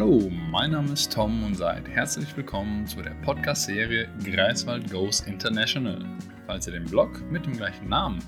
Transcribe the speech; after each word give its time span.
Hallo, 0.00 0.30
mein 0.52 0.70
Name 0.70 0.92
ist 0.92 1.12
Tom 1.12 1.42
und 1.42 1.56
seid 1.56 1.88
herzlich 1.88 2.36
willkommen 2.36 2.86
zu 2.86 3.02
der 3.02 3.16
Podcast-Serie 3.24 4.08
Greifswald 4.22 4.88
Goes 4.92 5.22
International. 5.22 5.98
Falls 6.46 6.68
ihr 6.68 6.74
den 6.74 6.84
Blog 6.84 7.20
mit 7.32 7.44
dem 7.44 7.56
gleichen 7.56 7.88
Namen 7.88 8.20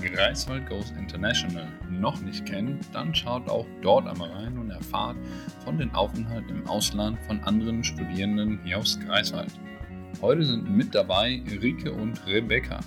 Greifswald 0.00 0.68
Goes 0.68 0.92
International 0.92 1.66
noch 1.90 2.20
nicht 2.20 2.46
kennt, 2.46 2.84
dann 2.94 3.12
schaut 3.12 3.48
auch 3.48 3.66
dort 3.82 4.06
einmal 4.06 4.30
rein 4.30 4.56
und 4.56 4.70
erfahrt 4.70 5.16
von 5.64 5.76
den 5.76 5.92
Aufenthalten 5.96 6.60
im 6.60 6.66
Ausland 6.68 7.18
von 7.26 7.42
anderen 7.42 7.82
Studierenden 7.82 8.60
hier 8.62 8.78
aus 8.78 8.96
Greifswald. 9.00 9.50
Heute 10.22 10.44
sind 10.44 10.70
mit 10.70 10.94
dabei 10.94 11.42
Rike 11.60 11.90
und 11.90 12.24
Rebecca. 12.28 12.78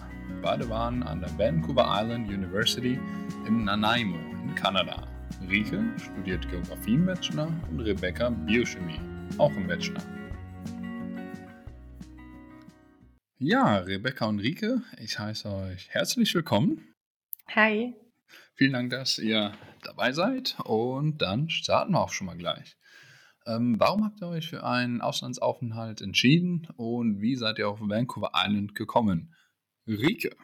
Beide 0.42 0.70
waren 0.70 1.04
an 1.04 1.20
der 1.20 1.38
Vancouver 1.38 1.86
Island 1.90 2.30
University 2.30 2.98
in 3.46 3.66
Nanaimo 3.66 4.16
in 4.46 4.56
Kanada. 4.56 5.09
Rike 5.50 5.84
studiert 5.98 6.49
Geografie 6.49 6.94
im 6.94 7.05
Bachelor 7.05 7.48
und 7.70 7.80
Rebecca 7.80 8.30
Biochemie, 8.30 8.99
auch 9.38 9.52
im 9.55 9.67
Bachelor. 9.67 10.02
Ja, 13.38 13.77
Rebecca 13.77 14.26
und 14.26 14.40
Rike, 14.40 14.81
ich 14.99 15.18
heiße 15.18 15.49
euch 15.49 15.90
herzlich 15.90 16.34
willkommen. 16.35 16.94
Hi. 17.48 17.94
Vielen 18.55 18.73
Dank, 18.73 18.90
dass 18.90 19.18
ihr 19.18 19.54
dabei 19.84 20.12
seid 20.12 20.57
und 20.66 21.20
dann 21.21 21.49
starten 21.49 21.93
wir 21.93 22.02
auch 22.02 22.12
schon 22.12 22.27
mal 22.27 22.38
gleich. 22.38 22.76
Ähm, 23.46 23.80
warum 23.80 24.04
habt 24.04 24.21
ihr 24.21 24.27
euch 24.27 24.49
für 24.49 24.63
einen 24.63 25.02
Auslandsaufenthalt 25.02 26.02
entschieden 26.02 26.68
und 26.76 27.21
wie 27.21 27.35
seid 27.35 27.59
ihr 27.59 27.70
auf 27.70 27.80
Vancouver 27.80 28.32
Island 28.35 28.76
gekommen? 28.76 29.34
Rike. 29.88 30.35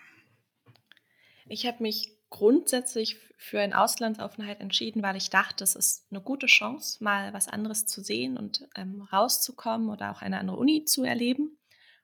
Ich 1.48 1.68
habe 1.68 1.84
mich 1.84 2.15
grundsätzlich 2.36 3.18
für 3.38 3.62
einen 3.62 3.72
Auslandsaufenthalt 3.72 4.60
entschieden, 4.60 5.02
weil 5.02 5.16
ich 5.16 5.30
dachte, 5.30 5.64
es 5.64 5.74
ist 5.74 6.06
eine 6.12 6.20
gute 6.20 6.48
Chance, 6.48 7.02
mal 7.02 7.32
was 7.32 7.48
anderes 7.48 7.86
zu 7.86 8.02
sehen 8.02 8.36
und 8.36 8.68
ähm, 8.76 9.04
rauszukommen 9.04 9.88
oder 9.88 10.12
auch 10.12 10.22
eine 10.22 10.38
andere 10.38 10.58
Uni 10.58 10.84
zu 10.84 11.06
erleben. 11.06 11.58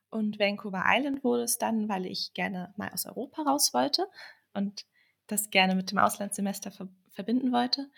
Und 0.09 0.39
Vancouver 0.39 0.85
Island 0.87 1.25
wurde 1.25 1.43
es 1.43 1.57
dann, 1.57 1.89
weil 1.89 2.05
ich 2.05 2.33
gerne 2.33 2.73
mal 2.77 2.89
aus 2.93 3.05
Europa 3.05 3.41
raus 3.41 3.73
wollte 3.73 4.07
und 4.53 4.85
das 5.27 5.49
gerne 5.49 5.75
mit 5.75 5.91
dem 5.91 5.97
Auslandssemester 5.97 6.71
ver 6.71 6.87
verbinden 7.09 7.51
wollte. 7.51 7.91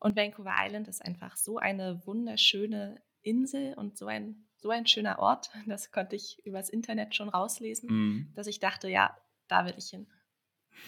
Und 0.00 0.16
Vancouver 0.16 0.54
Island 0.58 0.88
ist 0.88 1.04
einfach 1.04 1.36
so 1.36 1.58
eine 1.58 2.00
wunderschöne 2.06 3.02
Insel 3.20 3.74
und 3.74 3.98
so 3.98 4.06
ein, 4.06 4.48
so 4.56 4.70
ein 4.70 4.86
schöner 4.86 5.18
Ort. 5.18 5.50
Das 5.66 5.92
konnte 5.92 6.16
ich 6.16 6.40
übers 6.46 6.70
Internet 6.70 7.14
schon 7.14 7.28
rauslesen, 7.28 7.90
mhm. 7.90 8.32
dass 8.34 8.46
ich 8.46 8.58
dachte, 8.58 8.88
ja, 8.88 9.14
da 9.48 9.66
will 9.66 9.74
ich 9.76 9.90
hin. 9.90 10.06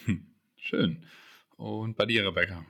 Hm. 0.05 0.33
Schön. 0.67 1.01
Und 1.55 1.95
bei 1.95 2.05
dir, 2.05 2.27
Rebecca? 2.27 2.65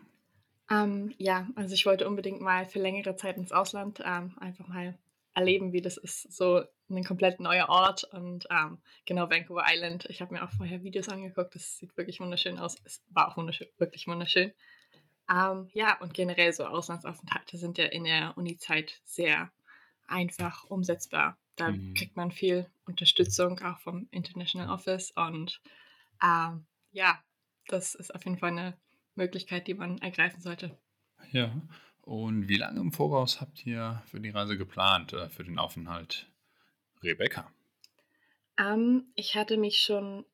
Ähm, 0.69 1.15
ja, 1.17 1.47
also 1.55 1.73
ich 1.73 1.87
wollte 1.87 2.07
unbedingt 2.07 2.41
mal 2.41 2.67
für 2.67 2.77
längere 2.77 3.15
Zeit 3.15 3.37
ins 3.37 3.51
Ausland 3.51 4.03
ähm, 4.05 4.37
einfach 4.39 4.67
mal 4.67 4.95
erleben, 5.33 5.73
wie 5.73 5.81
das 5.81 5.97
ist, 5.97 6.31
so 6.31 6.63
ein 6.91 7.03
komplett 7.03 7.39
neuer 7.39 7.69
Ort 7.69 8.03
und 8.03 8.47
ähm, 8.51 8.77
genau 9.05 9.31
Vancouver 9.31 9.65
Island. 9.67 10.05
Ich 10.09 10.21
habe 10.21 10.31
mir 10.31 10.43
auch 10.43 10.51
vorher 10.51 10.83
Videos 10.83 11.09
angeguckt, 11.09 11.55
das 11.55 11.79
sieht 11.79 11.97
wirklich 11.97 12.19
wunderschön 12.19 12.59
aus. 12.59 12.75
Es 12.83 13.01
war 13.09 13.29
auch 13.29 13.37
wunderschön, 13.37 13.67
wirklich 13.79 14.07
wunderschön. 14.07 14.53
Ähm, 15.27 15.67
ja, 15.73 15.99
und 15.99 16.13
generell 16.13 16.53
so 16.53 16.65
Auslandsaufenthalte 16.65 17.57
sind 17.57 17.79
ja 17.79 17.85
in 17.85 18.03
der 18.03 18.37
Uni-Zeit 18.37 19.01
sehr 19.05 19.51
einfach 20.07 20.65
umsetzbar. 20.65 21.35
Da 21.55 21.71
mhm. 21.71 21.95
kriegt 21.95 22.15
man 22.15 22.31
viel 22.31 22.67
Unterstützung 22.85 23.59
auch 23.61 23.79
vom 23.79 24.07
International 24.11 24.69
Office 24.69 25.11
und 25.15 25.61
ähm, 26.23 26.67
ja, 26.91 27.19
das 27.67 27.95
ist 27.95 28.13
auf 28.13 28.25
jeden 28.25 28.37
Fall 28.37 28.51
eine 28.51 28.77
Möglichkeit, 29.15 29.67
die 29.67 29.73
man 29.73 29.97
ergreifen 29.99 30.41
sollte. 30.41 30.77
Ja, 31.31 31.51
und 32.01 32.47
wie 32.47 32.57
lange 32.57 32.79
im 32.79 32.91
Voraus 32.91 33.41
habt 33.41 33.65
ihr 33.65 34.01
für 34.05 34.19
die 34.19 34.29
Reise 34.29 34.57
geplant, 34.57 35.13
äh, 35.13 35.29
für 35.29 35.43
den 35.43 35.59
Aufenthalt? 35.59 36.31
Rebecca. 37.03 37.51
Ähm, 38.57 39.11
ich 39.15 39.35
hatte 39.35 39.57
mich 39.57 39.79
schon 39.79 40.25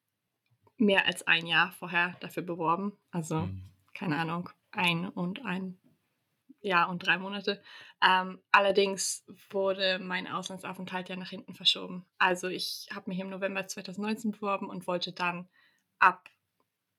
mehr 0.78 1.06
als 1.06 1.26
ein 1.28 1.46
Jahr 1.46 1.72
vorher 1.72 2.16
dafür 2.20 2.44
beworben. 2.44 2.94
Also, 3.12 3.42
mhm. 3.42 3.70
keine 3.94 4.18
Ahnung, 4.18 4.50
ein 4.72 5.08
und 5.10 5.46
ein 5.46 5.78
Jahr 6.62 6.90
und 6.90 7.06
drei 7.06 7.18
Monate. 7.18 7.62
Ähm, 8.02 8.40
allerdings 8.52 9.26
wurde 9.50 10.00
mein 10.00 10.28
Auslandsaufenthalt 10.28 11.10
ja 11.10 11.16
nach 11.16 11.30
hinten 11.30 11.54
verschoben. 11.54 12.06
Also 12.18 12.48
ich 12.48 12.88
habe 12.94 13.10
mich 13.10 13.20
im 13.20 13.30
November 13.30 13.68
2019 13.68 14.32
beworben 14.32 14.70
und 14.70 14.88
wollte 14.88 15.12
dann 15.12 15.48
ab 16.00 16.30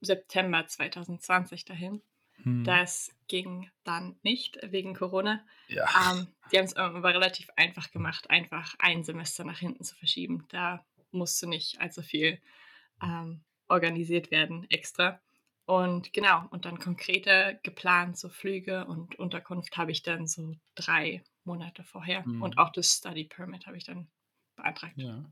September 0.04 0.66
2020 0.66 1.64
dahin. 1.64 2.02
Hm. 2.42 2.64
Das 2.64 3.14
ging 3.28 3.70
dann 3.84 4.16
nicht 4.22 4.58
wegen 4.62 4.94
Corona. 4.94 5.44
Ja. 5.68 5.88
Ähm, 6.12 6.28
die 6.52 6.58
haben 6.58 6.64
es 6.64 6.76
aber 6.76 7.14
relativ 7.14 7.48
einfach 7.56 7.90
gemacht, 7.90 8.28
einfach 8.30 8.74
ein 8.78 9.04
Semester 9.04 9.44
nach 9.44 9.58
hinten 9.58 9.84
zu 9.84 9.94
verschieben. 9.94 10.46
Da 10.50 10.84
musste 11.10 11.46
nicht 11.46 11.80
allzu 11.80 12.02
viel 12.02 12.40
ähm, 13.02 13.42
organisiert 13.68 14.30
werden 14.30 14.66
extra. 14.70 15.20
Und 15.66 16.12
genau, 16.12 16.46
und 16.50 16.66
dann 16.66 16.78
konkreter 16.78 17.54
geplant, 17.54 18.18
so 18.18 18.28
Flüge 18.28 18.84
und 18.84 19.18
Unterkunft 19.18 19.76
habe 19.78 19.92
ich 19.92 20.02
dann 20.02 20.26
so 20.26 20.54
drei 20.74 21.24
Monate 21.44 21.84
vorher. 21.84 22.24
Hm. 22.24 22.42
Und 22.42 22.58
auch 22.58 22.70
das 22.70 22.92
Study 22.92 23.24
Permit 23.24 23.66
habe 23.66 23.76
ich 23.76 23.84
dann 23.84 24.08
beantragt. 24.56 24.94
Ja, 24.96 25.24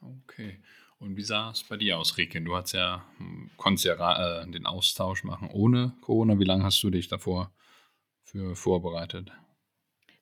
okay. 0.00 0.58
Und 0.98 1.16
wie 1.16 1.22
sah 1.22 1.50
es 1.50 1.62
bei 1.62 1.76
dir 1.76 1.98
aus, 1.98 2.16
Riken? 2.16 2.44
Du 2.44 2.56
hast 2.56 2.72
ja, 2.72 3.04
hm, 3.18 3.50
konntest 3.56 3.84
ja 3.84 4.42
äh, 4.42 4.50
den 4.50 4.66
Austausch 4.66 5.24
machen 5.24 5.50
ohne 5.52 5.94
Corona. 6.00 6.38
Wie 6.38 6.44
lange 6.44 6.64
hast 6.64 6.82
du 6.82 6.90
dich 6.90 7.08
davor 7.08 7.52
für 8.24 8.56
vorbereitet? 8.56 9.30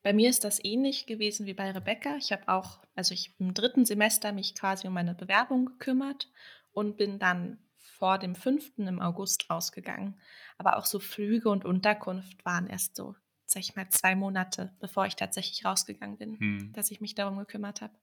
Bei 0.03 0.13
mir 0.13 0.29
ist 0.29 0.45
das 0.45 0.63
ähnlich 0.63 1.07
gewesen 1.07 1.47
wie 1.47 1.55
bei 1.55 1.71
Rebecca. 1.71 2.17
Ich 2.17 2.33
habe 2.33 2.49
auch, 2.49 2.83
also 2.95 3.15
ich 3.15 3.35
im 3.39 3.55
dritten 3.55 3.87
Semester 3.87 4.33
mich 4.33 4.55
quasi 4.55 4.87
um 4.87 4.93
meine 4.93 5.15
Bewerbung 5.15 5.67
gekümmert 5.67 6.29
und 6.73 6.97
bin 6.97 7.19
dann 7.19 7.59
vor 7.79 8.19
dem 8.19 8.35
fünften 8.35 8.87
im 8.87 9.01
August 9.01 9.49
rausgegangen. 9.49 10.21
Aber 10.59 10.77
auch 10.77 10.85
so 10.85 10.99
Flüge 10.99 11.49
und 11.49 11.65
Unterkunft 11.65 12.45
waren 12.45 12.67
erst 12.67 12.97
so, 12.97 13.15
sag 13.47 13.63
ich 13.63 13.77
mal, 13.77 13.89
zwei 13.89 14.15
Monate, 14.15 14.75
bevor 14.81 15.07
ich 15.07 15.17
tatsächlich 15.17 15.65
rausgegangen 15.65 16.19
bin, 16.19 16.39
hm. 16.39 16.73
dass 16.75 16.91
ich 16.91 17.01
mich 17.01 17.15
darum 17.15 17.39
gekümmert 17.39 17.81
habe. 17.81 17.95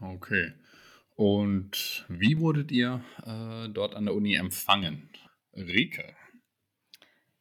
Okay. 0.00 0.52
Und 1.16 2.06
wie 2.08 2.38
wurdet 2.38 2.72
ihr 2.72 3.02
äh, 3.24 3.68
dort 3.68 3.94
an 3.94 4.06
der 4.06 4.14
Uni 4.14 4.34
empfangen? 4.34 5.10
Rike. 5.54 6.14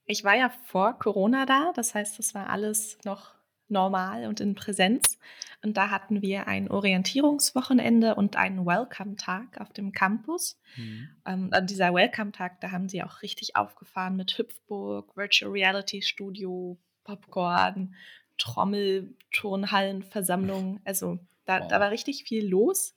Ich 0.06 0.24
war 0.24 0.36
ja 0.36 0.50
vor 0.66 1.00
Corona 1.00 1.46
da, 1.46 1.72
das 1.74 1.96
heißt, 1.96 2.20
es 2.20 2.34
war 2.34 2.50
alles 2.50 2.98
noch 3.06 3.34
normal 3.70 4.28
und 4.28 4.42
in 4.42 4.56
Präsenz. 4.56 5.18
Und 5.64 5.78
da 5.78 5.90
hatten 5.90 6.22
wir 6.22 6.48
ein 6.48 6.70
Orientierungswochenende 6.70 8.16
und 8.16 8.36
einen 8.36 8.66
Welcome-Tag 8.66 9.62
auf 9.62 9.72
dem 9.72 9.94
Campus. 9.94 10.60
Mhm. 10.76 11.10
Ähm, 11.26 11.50
an 11.52 11.68
dieser 11.68 11.94
Welcome-Tag, 11.94 12.60
da 12.60 12.72
haben 12.72 12.90
sie 12.90 13.02
auch 13.04 13.22
richtig 13.22 13.56
aufgefahren 13.56 14.18
mit 14.18 14.38
Hüpfburg, 14.38 15.16
Virtual 15.16 15.52
Reality 15.52 16.02
Studio, 16.02 16.78
Popcorn, 17.06 17.96
Trommel, 18.38 19.16
Turnhallenversammlung. 19.32 20.82
Also 20.84 21.20
da, 21.46 21.62
wow. 21.62 21.68
da 21.70 21.80
war 21.80 21.92
richtig 21.92 22.26
viel 22.26 22.46
los 22.48 22.96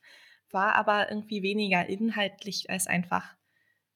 war 0.55 0.77
aber 0.77 1.11
irgendwie 1.11 1.43
weniger 1.43 1.87
inhaltlich 1.87 2.71
als 2.71 2.87
einfach, 2.87 3.35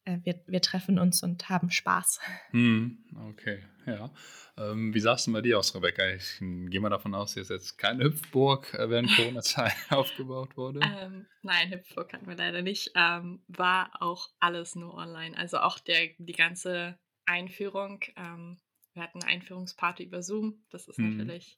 äh, 0.05 0.19
wir, 0.25 0.43
wir 0.47 0.61
treffen 0.61 0.99
uns 0.99 1.23
und 1.23 1.49
haben 1.49 1.71
Spaß. 1.71 2.21
Hm, 2.51 2.99
okay, 3.31 3.65
ja. 3.87 4.11
Ähm, 4.59 4.93
wie 4.93 5.01
sah 5.01 5.15
es 5.15 5.25
denn 5.25 5.35
bei 5.35 5.41
dir 5.41 5.59
aus, 5.59 5.75
Rebecca? 5.75 6.05
Ich 6.11 6.39
gehe 6.41 6.81
mal 6.81 6.91
davon 6.91 7.15
aus, 7.15 7.35
dass 7.35 7.49
jetzt 7.49 7.79
keine 7.79 8.05
Hüpfburg 8.05 8.75
äh, 8.75 8.91
während 8.91 9.15
Corona-Zeit 9.15 9.73
aufgebaut 9.91 10.57
wurde. 10.57 10.81
Ähm, 10.83 11.27
nein, 11.43 11.71
Hüpfburg 11.71 12.13
hatten 12.13 12.27
wir 12.27 12.37
leider 12.37 12.61
nicht. 12.61 12.91
Ähm, 12.97 13.43
war 13.47 14.03
auch 14.03 14.29
alles 14.41 14.75
nur 14.75 14.95
online. 14.95 15.37
Also 15.39 15.59
auch 15.59 15.79
der, 15.79 16.11
die 16.19 16.33
ganze 16.33 16.99
Einführung. 17.25 18.01
Ähm, 18.17 18.59
wir 18.95 19.05
hatten 19.05 19.23
eine 19.23 19.31
Einführungsparty 19.31 20.03
über 20.03 20.23
Zoom. 20.23 20.65
Das 20.71 20.89
ist 20.89 20.99
hm. 20.99 21.17
natürlich 21.17 21.57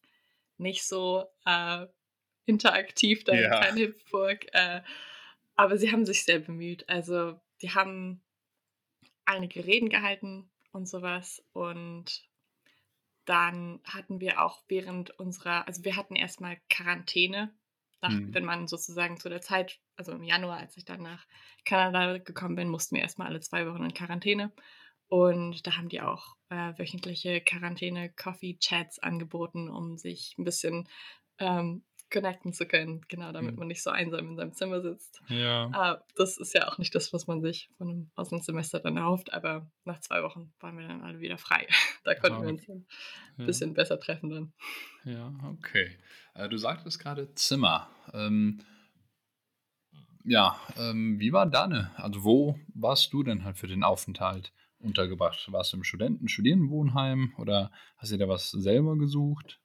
nicht 0.59 0.87
so 0.87 1.25
äh, 1.47 1.87
interaktiv 2.47 3.25
da 3.25 3.35
ja. 3.35 3.65
in 3.67 3.77
Hüpfburg. 3.77 4.47
Äh, 4.53 4.83
aber 5.57 5.77
sie 5.77 5.93
haben 5.93 6.07
sich 6.07 6.25
sehr 6.25 6.39
bemüht. 6.39 6.89
Also 6.89 7.39
die 7.63 7.71
haben 7.71 8.23
einige 9.25 9.65
Reden 9.65 9.89
gehalten 9.89 10.51
und 10.73 10.89
sowas. 10.89 11.45
Und 11.53 12.29
dann 13.27 13.81
hatten 13.85 14.21
wir 14.21 14.43
auch 14.43 14.63
während 14.69 15.11
unserer, 15.19 15.67
also 15.69 15.85
wir 15.85 15.97
hatten 15.97 16.17
erstmal 16.17 16.59
Quarantäne, 16.69 17.55
nach, 18.03 18.11
mhm. 18.11 18.33
wenn 18.33 18.45
man 18.45 18.67
sozusagen 18.67 19.19
zu 19.19 19.29
der 19.29 19.43
Zeit, 19.43 19.79
also 19.97 20.13
im 20.13 20.25
Januar, 20.25 20.59
als 20.59 20.77
ich 20.77 20.85
dann 20.85 21.03
nach 21.03 21.27
Kanada 21.65 22.19
gekommen 22.19 22.57
bin, 22.57 22.69
mussten 22.69 22.97
wir 22.97 23.03
erstmal 23.03 23.29
alle 23.29 23.41
zwei 23.41 23.67
Wochen 23.67 23.85
in 23.85 23.95
Quarantäne. 23.95 24.53
Und 25.09 25.67
da 25.67 25.77
haben 25.77 25.89
die 25.89 26.01
auch 26.01 26.37
äh, 26.49 26.73
wöchentliche 26.79 27.41
Quarantäne-Coffee-Chats 27.41 29.01
angeboten, 29.01 29.69
um 29.69 29.99
sich 29.99 30.37
ein 30.39 30.45
bisschen 30.45 30.89
ähm, 31.39 31.85
connecten 32.11 32.53
zu 32.53 32.67
können, 32.67 33.03
genau, 33.09 33.33
damit 33.33 33.57
man 33.57 33.69
nicht 33.69 33.83
so 33.83 33.91
einsam 33.91 34.29
in 34.29 34.37
seinem 34.37 34.53
Zimmer 34.53 34.81
sitzt. 34.81 35.23
Ja. 35.29 35.95
Äh, 35.95 35.99
das 36.17 36.37
ist 36.39 36.55
ja 36.55 36.69
auch 36.69 36.79
nicht 36.79 36.95
das, 36.95 37.13
was 37.13 37.27
man 37.27 37.41
sich 37.41 37.71
von 37.79 37.89
einem 37.89 38.11
Auslandssemester 38.17 38.81
dann 38.81 38.97
erhofft, 38.97 39.33
aber 39.33 39.71
nach 39.85 40.01
zwei 40.01 40.23
Wochen 40.23 40.53
waren 40.61 40.79
wir 40.79 40.89
dann 40.89 41.03
alle 41.03 41.21
wieder 41.21 41.39
frei. 41.39 41.67
da 42.05 42.15
konnten 42.15 42.39
Ah, 42.39 42.43
wir 42.43 42.49
uns 42.49 42.69
ein 42.69 42.87
Ja. 43.39 43.45
bisschen 43.47 43.75
besser 43.75 43.99
treffen 44.01 44.31
dann. 44.31 44.53
Ja, 45.05 45.33
okay. 45.59 45.99
Äh, 46.35 46.49
du 46.49 46.57
sagtest 46.59 46.99
gerade 46.99 47.33
Zimmer. 47.35 47.89
Ähm, 48.13 48.61
ja, 50.25 50.59
ähm, 50.77 51.19
wie 51.19 51.33
war 51.33 51.47
deine? 51.47 51.91
Also 51.97 52.25
wo 52.25 52.59
warst 52.75 53.13
du 53.13 53.23
denn 53.23 53.45
halt 53.45 53.57
für 53.57 53.67
den 53.69 53.83
Aufenthalt 53.83 54.53
untergebracht? 54.79 55.51
Warst 55.53 55.73
du 55.73 55.79
im 55.79 55.85
Studenten 55.85 56.29
Studierendenwohnheim 56.29 57.35
oder 57.39 57.71
hast 57.97 58.13
du 58.13 58.17
dir 58.17 58.27
da 58.27 58.29
was 58.29 58.51
selber 58.51 58.99
gesucht? 58.99 59.61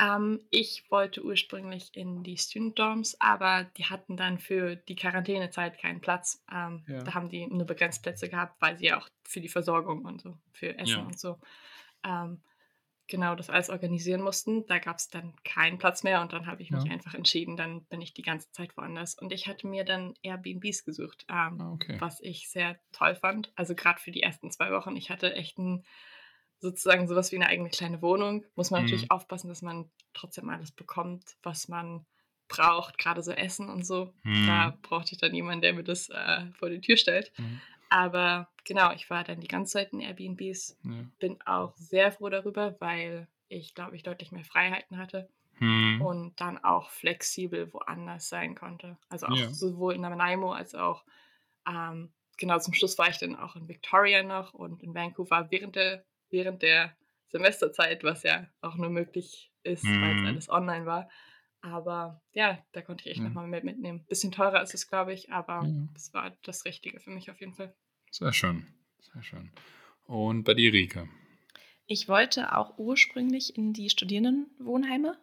Ähm, 0.00 0.40
ich 0.50 0.90
wollte 0.90 1.22
ursprünglich 1.24 1.90
in 1.94 2.22
die 2.22 2.36
Student 2.38 2.78
Dorms, 2.78 3.16
aber 3.20 3.64
die 3.76 3.84
hatten 3.86 4.16
dann 4.16 4.38
für 4.38 4.76
die 4.76 4.96
Quarantänezeit 4.96 5.78
keinen 5.78 6.00
Platz. 6.00 6.42
Ähm, 6.52 6.84
Ja. 6.88 7.02
Da 7.04 7.14
haben 7.14 7.28
die 7.28 7.46
nur 7.46 7.66
begrenzt 7.66 8.02
Plätze 8.02 8.28
gehabt, 8.28 8.60
weil 8.62 8.78
sie 8.78 8.86
ja 8.86 8.98
auch 8.98 9.08
für 9.24 9.40
die 9.40 9.48
Versorgung 9.48 10.04
und 10.04 10.22
so, 10.22 10.38
für 10.52 10.76
Essen 10.78 10.90
Ja. 11.00 11.06
und 11.06 11.18
so, 11.20 11.38
ähm, 12.04 12.42
genau 13.08 13.34
das 13.34 13.50
alles 13.50 13.70
organisieren 13.70 14.22
mussten. 14.22 14.66
Da 14.66 14.78
gab 14.78 14.96
es 14.98 15.08
dann 15.08 15.34
keinen 15.44 15.78
Platz 15.78 16.02
mehr 16.04 16.20
und 16.22 16.32
dann 16.32 16.46
habe 16.46 16.62
ich 16.62 16.72
mich 16.72 16.84
Ja. 16.84 16.92
einfach 16.92 17.14
entschieden, 17.14 17.56
dann 17.56 17.84
bin 17.86 18.00
ich 18.00 18.14
die 18.14 18.22
ganze 18.22 18.50
Zeit 18.52 18.76
woanders. 18.76 19.16
Und 19.18 19.32
ich 19.32 19.48
hatte 19.48 19.66
mir 19.66 19.84
dann 19.84 20.14
Airbnbs 20.22 20.84
gesucht, 20.84 21.26
ähm, 21.28 21.60
Ah, 21.60 21.72
okay. 21.72 21.96
was 21.98 22.20
ich 22.20 22.48
sehr 22.48 22.78
toll 22.92 23.16
fand. 23.16 23.52
Also 23.56 23.74
gerade 23.74 24.00
für 24.00 24.12
die 24.12 24.22
ersten 24.22 24.50
zwei 24.52 24.70
Wochen. 24.70 24.96
Ich 24.96 25.10
hatte 25.10 25.34
echt 25.34 25.58
ein 25.58 25.84
sozusagen 26.60 27.08
sowas 27.08 27.32
wie 27.32 27.36
eine 27.36 27.48
eigene 27.48 27.70
kleine 27.70 28.02
Wohnung. 28.02 28.44
Muss 28.54 28.70
man 28.70 28.80
Mhm. 28.80 28.84
natürlich 28.86 29.10
aufpassen, 29.10 29.48
dass 29.48 29.62
man 29.62 29.90
trotzdem 30.14 30.48
alles 30.50 30.72
bekommt, 30.72 31.36
was 31.42 31.68
man 31.68 32.06
braucht, 32.48 32.98
gerade 32.98 33.22
so 33.22 33.32
Essen 33.32 33.68
und 33.70 33.84
so. 33.86 34.12
Mhm. 34.24 34.46
Da 34.46 34.78
brauchte 34.82 35.12
ich 35.12 35.18
dann 35.18 35.34
jemanden, 35.34 35.62
der 35.62 35.72
mir 35.74 35.84
das 35.84 36.08
äh, 36.10 36.46
vor 36.52 36.68
die 36.70 36.80
Tür 36.80 36.96
stellt. 36.96 37.32
Mhm. 37.38 37.60
Aber 37.88 38.48
genau, 38.64 38.92
ich 38.92 39.10
war 39.10 39.24
dann 39.24 39.40
die 39.40 39.48
ganze 39.48 39.72
Zeit 39.74 39.92
in 39.92 40.00
Airbnbs, 40.00 40.76
Ja. 40.84 41.04
bin 41.18 41.40
auch 41.46 41.76
sehr 41.76 42.12
froh 42.12 42.28
darüber, 42.28 42.76
weil 42.80 43.28
ich, 43.48 43.74
glaube 43.74 43.96
ich, 43.96 44.02
deutlich 44.02 44.32
mehr 44.32 44.44
Freiheiten 44.44 44.96
hatte 44.98 45.28
Hm. 45.58 46.00
und 46.00 46.40
dann 46.40 46.58
auch 46.58 46.90
flexibel 46.90 47.72
woanders 47.72 48.28
sein 48.28 48.54
konnte. 48.54 48.96
Also 49.08 49.26
auch 49.26 49.36
Ja. 49.36 49.50
sowohl 49.50 49.94
in 49.94 50.02
Nanaimo 50.02 50.52
als 50.52 50.74
auch, 50.74 51.04
ähm, 51.68 52.12
genau 52.38 52.58
zum 52.58 52.74
Schluss 52.74 52.98
war 52.98 53.08
ich 53.08 53.18
dann 53.18 53.36
auch 53.36 53.56
in 53.56 53.68
Victoria 53.68 54.22
noch 54.22 54.54
und 54.54 54.82
in 54.82 54.94
Vancouver 54.94 55.48
während 55.50 55.76
der, 55.76 56.04
während 56.30 56.62
der 56.62 56.96
Semesterzeit, 57.28 58.02
was 58.04 58.22
ja 58.22 58.46
auch 58.60 58.76
nur 58.76 58.90
möglich 58.90 59.52
ist, 59.62 59.84
weil 60.00 60.14
es 60.14 60.20
Mhm. 60.20 60.26
alles 60.26 60.48
online 60.48 60.86
war. 60.86 61.08
Aber 61.62 62.22
ja, 62.32 62.64
da 62.72 62.82
konnte 62.82 63.04
ich 63.04 63.10
echt 63.10 63.20
Ja. 63.20 63.28
nochmal 63.28 63.46
mehr 63.46 63.62
mitnehmen. 63.64 64.04
Bisschen 64.06 64.32
teurer 64.32 64.62
ist 64.62 64.74
es, 64.74 64.88
glaube 64.88 65.12
ich, 65.12 65.30
aber 65.30 65.66
Ja. 65.66 65.88
es 65.94 66.12
war 66.14 66.36
das 66.42 66.64
Richtige 66.64 67.00
für 67.00 67.10
mich 67.10 67.30
auf 67.30 67.38
jeden 67.40 67.54
Fall. 67.54 67.74
Sehr 68.10 68.32
schön. 68.32 68.66
Sehr 69.12 69.22
schön. 69.22 69.50
Und 70.04 70.44
bei 70.44 70.54
dir, 70.54 70.72
Rike? 70.72 71.08
Ich 71.86 72.08
wollte 72.08 72.56
auch 72.56 72.78
ursprünglich 72.78 73.56
in 73.56 73.72
die 73.72 73.90
Studierendenwohnheime, 73.90 75.18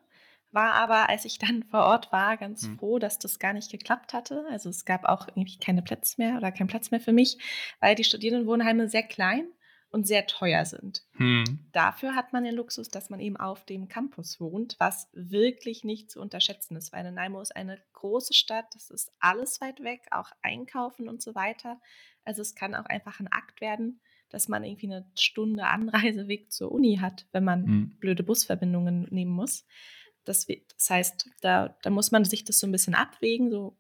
war 0.52 0.74
aber, 0.74 1.10
als 1.10 1.26
ich 1.26 1.40
dann 1.40 1.64
vor 1.64 1.84
Ort 1.86 2.12
war, 2.12 2.38
ganz 2.38 2.66
Hm. 2.66 2.78
froh, 2.78 3.00
dass 3.00 3.20
das 3.20 3.40
gar 3.40 3.54
nicht 3.54 3.72
geklappt 3.72 4.14
hatte. 4.14 4.46
Also 4.50 4.70
es 4.70 4.86
gab 4.86 5.04
auch 5.06 5.28
irgendwie 5.28 5.58
keine 5.58 5.82
Plätze 5.82 6.16
mehr 6.18 6.38
oder 6.38 6.52
keinen 6.52 6.68
Platz 6.68 6.92
mehr 6.92 7.00
für 7.02 7.12
mich, 7.14 7.38
weil 7.80 7.96
die 7.96 8.04
Studierendenwohnheime 8.04 8.90
sehr 8.90 9.04
klein 9.04 9.48
und 9.90 10.06
sehr 10.06 10.28
teuer 10.28 10.66
sind. 10.66 11.04
Hm. 11.14 11.60
Dafür 11.72 12.14
hat 12.16 12.34
man 12.34 12.44
den 12.44 12.56
Luxus, 12.56 12.90
dass 12.90 13.10
man 13.10 13.20
eben 13.20 13.38
auf 13.38 13.66
dem 13.66 13.88
Campus 13.88 14.40
wohnt, 14.40 14.76
was 14.80 15.10
wirklich 15.14 15.84
nicht 15.84 16.12
zu 16.12 16.20
unterschätzen 16.20 16.76
ist, 16.76 16.92
weil 16.92 17.04
Nanaimo 17.04 17.42
ist 17.42 17.56
eine 17.56 17.82
große 17.94 18.34
Stadt, 18.34 18.66
das 18.74 18.90
ist 18.90 19.12
alles 19.20 19.62
weit 19.62 19.82
weg, 19.82 20.02
auch 20.12 20.32
einkaufen 20.42 21.08
und 21.08 21.22
so 21.22 21.36
weiter. 21.36 21.80
Also 22.26 22.42
es 22.42 22.54
kann 22.56 22.76
auch 22.76 22.86
einfach 22.86 23.20
ein 23.20 23.30
Akt 23.30 23.62
werden, 23.62 24.02
dass 24.30 24.50
man 24.50 24.64
irgendwie 24.66 24.88
eine 24.88 25.10
Stunde 25.18 25.66
Anreiseweg 25.66 26.52
zur 26.52 26.72
Uni 26.72 26.98
hat, 26.98 27.26
wenn 27.32 27.46
man 27.46 27.66
Hm. 27.66 27.98
blöde 28.00 28.24
Busverbindungen 28.24 29.08
nehmen 29.10 29.32
muss. 29.32 29.66
Das, 30.26 30.46
das 30.46 30.90
heißt, 30.90 31.30
da, 31.40 31.78
da 31.82 31.90
muss 31.90 32.12
man 32.12 32.26
sich 32.26 32.44
das 32.44 32.60
so 32.60 32.68
ein 32.68 32.74
bisschen 32.74 32.96
abwägen, 32.96 33.50
so 33.50 33.78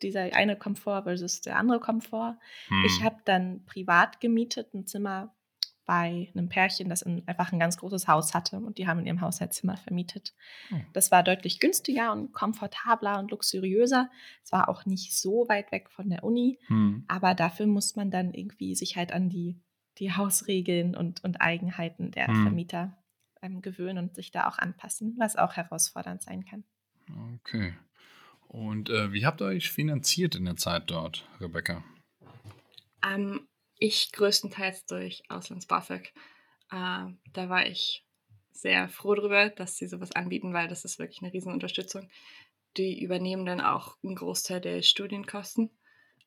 dieser 0.00 0.34
eine 0.34 0.56
Komfort 0.56 1.02
versus 1.02 1.42
der 1.42 1.56
andere 1.56 1.78
Komfort. 1.80 2.38
Hm. 2.68 2.84
Ich 2.86 3.02
habe 3.02 3.16
dann 3.26 3.64
privat 3.66 4.20
gemietet 4.20 4.72
ein 4.74 4.86
Zimmer 4.86 5.34
bei 5.84 6.30
einem 6.34 6.48
Pärchen, 6.48 6.88
das 6.88 7.02
in, 7.02 7.26
einfach 7.26 7.52
ein 7.52 7.58
ganz 7.58 7.76
großes 7.76 8.06
Haus 8.08 8.34
hatte 8.34 8.56
und 8.58 8.78
die 8.78 8.86
haben 8.86 9.00
in 9.00 9.06
ihrem 9.06 9.20
Haus 9.20 9.40
ein 9.40 9.50
Zimmer 9.50 9.76
vermietet. 9.76 10.34
Oh. 10.72 10.76
Das 10.92 11.10
war 11.10 11.22
deutlich 11.22 11.58
günstiger 11.60 12.12
und 12.12 12.32
komfortabler 12.32 13.18
und 13.18 13.30
luxuriöser. 13.30 14.10
Es 14.44 14.52
war 14.52 14.68
auch 14.68 14.86
nicht 14.86 15.16
so 15.16 15.48
weit 15.48 15.72
weg 15.72 15.90
von 15.90 16.08
der 16.08 16.24
Uni, 16.24 16.58
Hm. 16.66 17.04
aber 17.08 17.34
dafür 17.34 17.66
muss 17.66 17.96
man 17.96 18.10
dann 18.10 18.32
irgendwie 18.32 18.74
sich 18.74 18.96
halt 18.96 19.12
an 19.12 19.28
die, 19.28 19.60
die 19.98 20.12
Hausregeln 20.12 20.94
und, 20.94 21.24
und 21.24 21.40
Eigenheiten 21.40 22.10
der 22.12 22.28
Hm. 22.28 22.42
Vermieter 22.42 22.96
ähm, 23.42 23.60
gewöhnen 23.60 23.98
und 23.98 24.14
sich 24.14 24.30
da 24.30 24.48
auch 24.48 24.58
anpassen, 24.58 25.16
was 25.18 25.36
auch 25.36 25.54
herausfordernd 25.54 26.22
sein 26.22 26.44
kann. 26.44 26.64
Okay. 27.40 27.74
Und 28.46 28.90
äh, 28.90 29.12
wie 29.12 29.26
habt 29.26 29.40
ihr 29.42 29.46
euch 29.46 29.72
finanziert 29.72 30.34
in 30.34 30.44
der 30.44 30.56
Zeit 30.56 30.90
dort, 30.90 31.26
Rebecca? 31.40 31.82
Ähm, 33.04 33.48
ich 33.82 34.12
größtenteils 34.12 34.86
durch 34.86 35.22
Auslands-BAföG. 35.28 36.12
Äh, 36.70 37.06
da 37.32 37.48
war 37.48 37.66
ich 37.66 38.04
sehr 38.52 38.88
froh 38.88 39.14
drüber, 39.14 39.48
dass 39.50 39.76
sie 39.76 39.88
sowas 39.88 40.12
anbieten, 40.12 40.54
weil 40.54 40.68
das 40.68 40.84
ist 40.84 40.98
wirklich 40.98 41.22
eine 41.22 41.32
Riesenunterstützung. 41.32 42.08
Die 42.76 43.02
übernehmen 43.02 43.44
dann 43.44 43.60
auch 43.60 43.96
einen 44.04 44.14
Großteil 44.14 44.60
der 44.60 44.82
Studienkosten, 44.82 45.70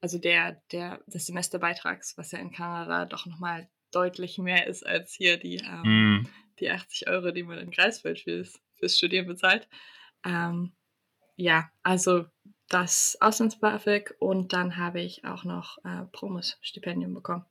also 0.02 0.18
der, 0.18 0.62
der, 0.72 1.02
des 1.08 1.28
Semesterbeitrags, 1.28 2.18
was 2.18 2.32
ja 2.32 2.40
in 2.40 2.52
Kanada 2.52 3.06
doch 3.06 3.26
nochmal 3.26 3.70
deutlich 3.92 4.38
mehr 4.38 4.68
ist 4.68 4.86
als 4.86 5.14
hier 5.14 5.38
die, 5.38 5.56
ähm, 5.56 5.84
Hm. 5.84 6.30
die 6.60 6.70
80 6.70 7.08
Euro, 7.08 7.32
die 7.32 7.44
man 7.44 7.60
in 7.60 7.72
Greifswald 7.72 8.20
fürs, 8.20 8.60
fürs 8.74 8.98
Studieren 8.98 9.28
bezahlt. 9.28 9.70
Ähm, 10.26 10.74
ja, 11.38 11.70
also 11.84 12.26
das 12.70 13.18
Auslands-BAföG 13.22 14.16
und 14.20 14.54
dann 14.54 14.78
habe 14.78 15.02
ich 15.02 15.26
auch 15.26 15.44
noch 15.44 15.78
äh, 15.86 16.06
Promus-Stipendium 16.12 17.14
bekommen. 17.14 17.46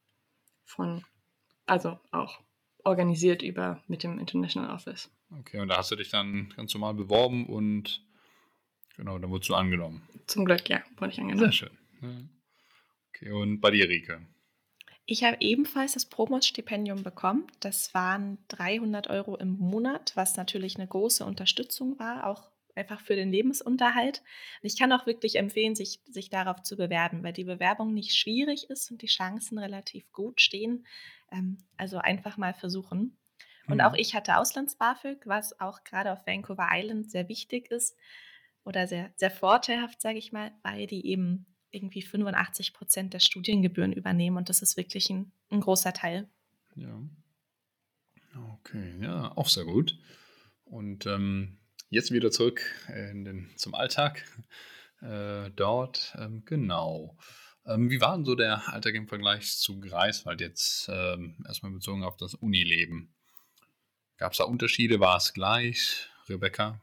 Von, 0.64 1.04
also 1.66 1.98
auch 2.10 2.40
organisiert 2.84 3.42
über 3.42 3.82
mit 3.86 4.02
dem 4.02 4.18
International 4.18 4.70
Office. 4.70 5.10
Okay, 5.40 5.60
und 5.60 5.68
da 5.68 5.78
hast 5.78 5.90
du 5.90 5.96
dich 5.96 6.10
dann 6.10 6.52
ganz 6.56 6.74
normal 6.74 6.94
beworben 6.94 7.46
und 7.46 8.02
genau, 8.96 9.18
dann 9.18 9.30
wurdest 9.30 9.50
du 9.50 9.54
angenommen. 9.54 10.06
Zum 10.26 10.44
Glück, 10.44 10.68
ja, 10.68 10.82
wurde 10.96 11.10
ich 11.10 11.16
Sehr 11.16 11.24
angenommen. 11.24 11.52
schön. 11.52 11.78
Ja. 12.02 12.08
Okay, 13.08 13.30
und 13.32 13.60
bei 13.60 13.70
dir, 13.70 13.88
Rike? 13.88 14.26
Ich 15.06 15.22
habe 15.22 15.36
ebenfalls 15.40 15.92
das 15.92 16.06
Promos-Stipendium 16.06 17.02
bekommen. 17.02 17.46
Das 17.60 17.92
waren 17.92 18.38
300 18.48 19.08
Euro 19.10 19.36
im 19.36 19.58
Monat, 19.58 20.12
was 20.14 20.36
natürlich 20.36 20.76
eine 20.76 20.86
große 20.86 21.24
Unterstützung 21.24 21.98
war, 21.98 22.26
auch 22.26 22.50
einfach 22.74 23.00
für 23.00 23.16
den 23.16 23.30
Lebensunterhalt. 23.30 24.22
Und 24.62 24.66
ich 24.66 24.78
kann 24.78 24.92
auch 24.92 25.06
wirklich 25.06 25.36
empfehlen, 25.36 25.74
sich, 25.74 26.00
sich 26.06 26.30
darauf 26.30 26.62
zu 26.62 26.76
bewerben, 26.76 27.22
weil 27.22 27.32
die 27.32 27.44
Bewerbung 27.44 27.94
nicht 27.94 28.16
schwierig 28.16 28.70
ist 28.70 28.90
und 28.90 29.02
die 29.02 29.06
Chancen 29.06 29.58
relativ 29.58 30.10
gut 30.12 30.40
stehen. 30.40 30.86
Ähm, 31.30 31.58
also 31.76 31.98
einfach 31.98 32.36
mal 32.36 32.54
versuchen. 32.54 33.16
Und 33.66 33.76
Mhm. 33.76 33.80
auch 33.80 33.94
ich 33.94 34.14
hatte 34.14 34.36
Auslands-BAföG, 34.36 35.26
was 35.26 35.58
auch 35.60 35.84
gerade 35.84 36.12
auf 36.12 36.26
Vancouver 36.26 36.68
Island 36.72 37.10
sehr 37.10 37.28
wichtig 37.28 37.70
ist 37.70 37.96
oder 38.64 38.86
sehr, 38.86 39.12
sehr 39.16 39.30
vorteilhaft, 39.30 40.00
sage 40.00 40.18
ich 40.18 40.32
mal, 40.32 40.52
weil 40.62 40.86
die 40.86 41.06
eben 41.06 41.46
irgendwie 41.70 42.02
85 42.02 42.72
Prozent 42.72 43.14
der 43.14 43.20
Studiengebühren 43.20 43.92
übernehmen 43.92 44.36
und 44.36 44.48
das 44.48 44.62
ist 44.62 44.76
wirklich 44.76 45.10
ein, 45.10 45.32
ein 45.50 45.60
großer 45.60 45.92
Teil. 45.92 46.28
Ja. 46.76 47.00
Okay, 48.54 48.94
ja, 49.00 49.32
auch 49.36 49.48
sehr 49.48 49.64
gut. 49.64 49.98
Und 50.64 51.06
ähm, 51.06 51.58
jetzt 51.94 52.10
wieder 52.10 52.30
zurück 52.30 52.62
den, 52.88 53.50
zum 53.56 53.74
Alltag 53.74 54.24
äh, 55.00 55.50
dort. 55.56 56.14
Ähm, 56.18 56.44
genau. 56.44 57.16
Ähm, 57.66 57.90
wie 57.90 58.00
war 58.00 58.16
denn 58.16 58.24
so 58.24 58.34
der 58.34 58.72
Alltag 58.72 58.94
im 58.94 59.08
Vergleich 59.08 59.56
zu 59.56 59.80
Greifswald 59.80 60.40
jetzt 60.40 60.88
ähm, 60.92 61.36
erstmal 61.46 61.72
bezogen 61.72 62.04
auf 62.04 62.16
das 62.16 62.34
Unileben? 62.34 63.14
Gab 64.16 64.32
es 64.32 64.38
da 64.38 64.44
Unterschiede? 64.44 65.00
War 65.00 65.16
es 65.16 65.32
gleich? 65.32 66.08
Rebecca? 66.28 66.80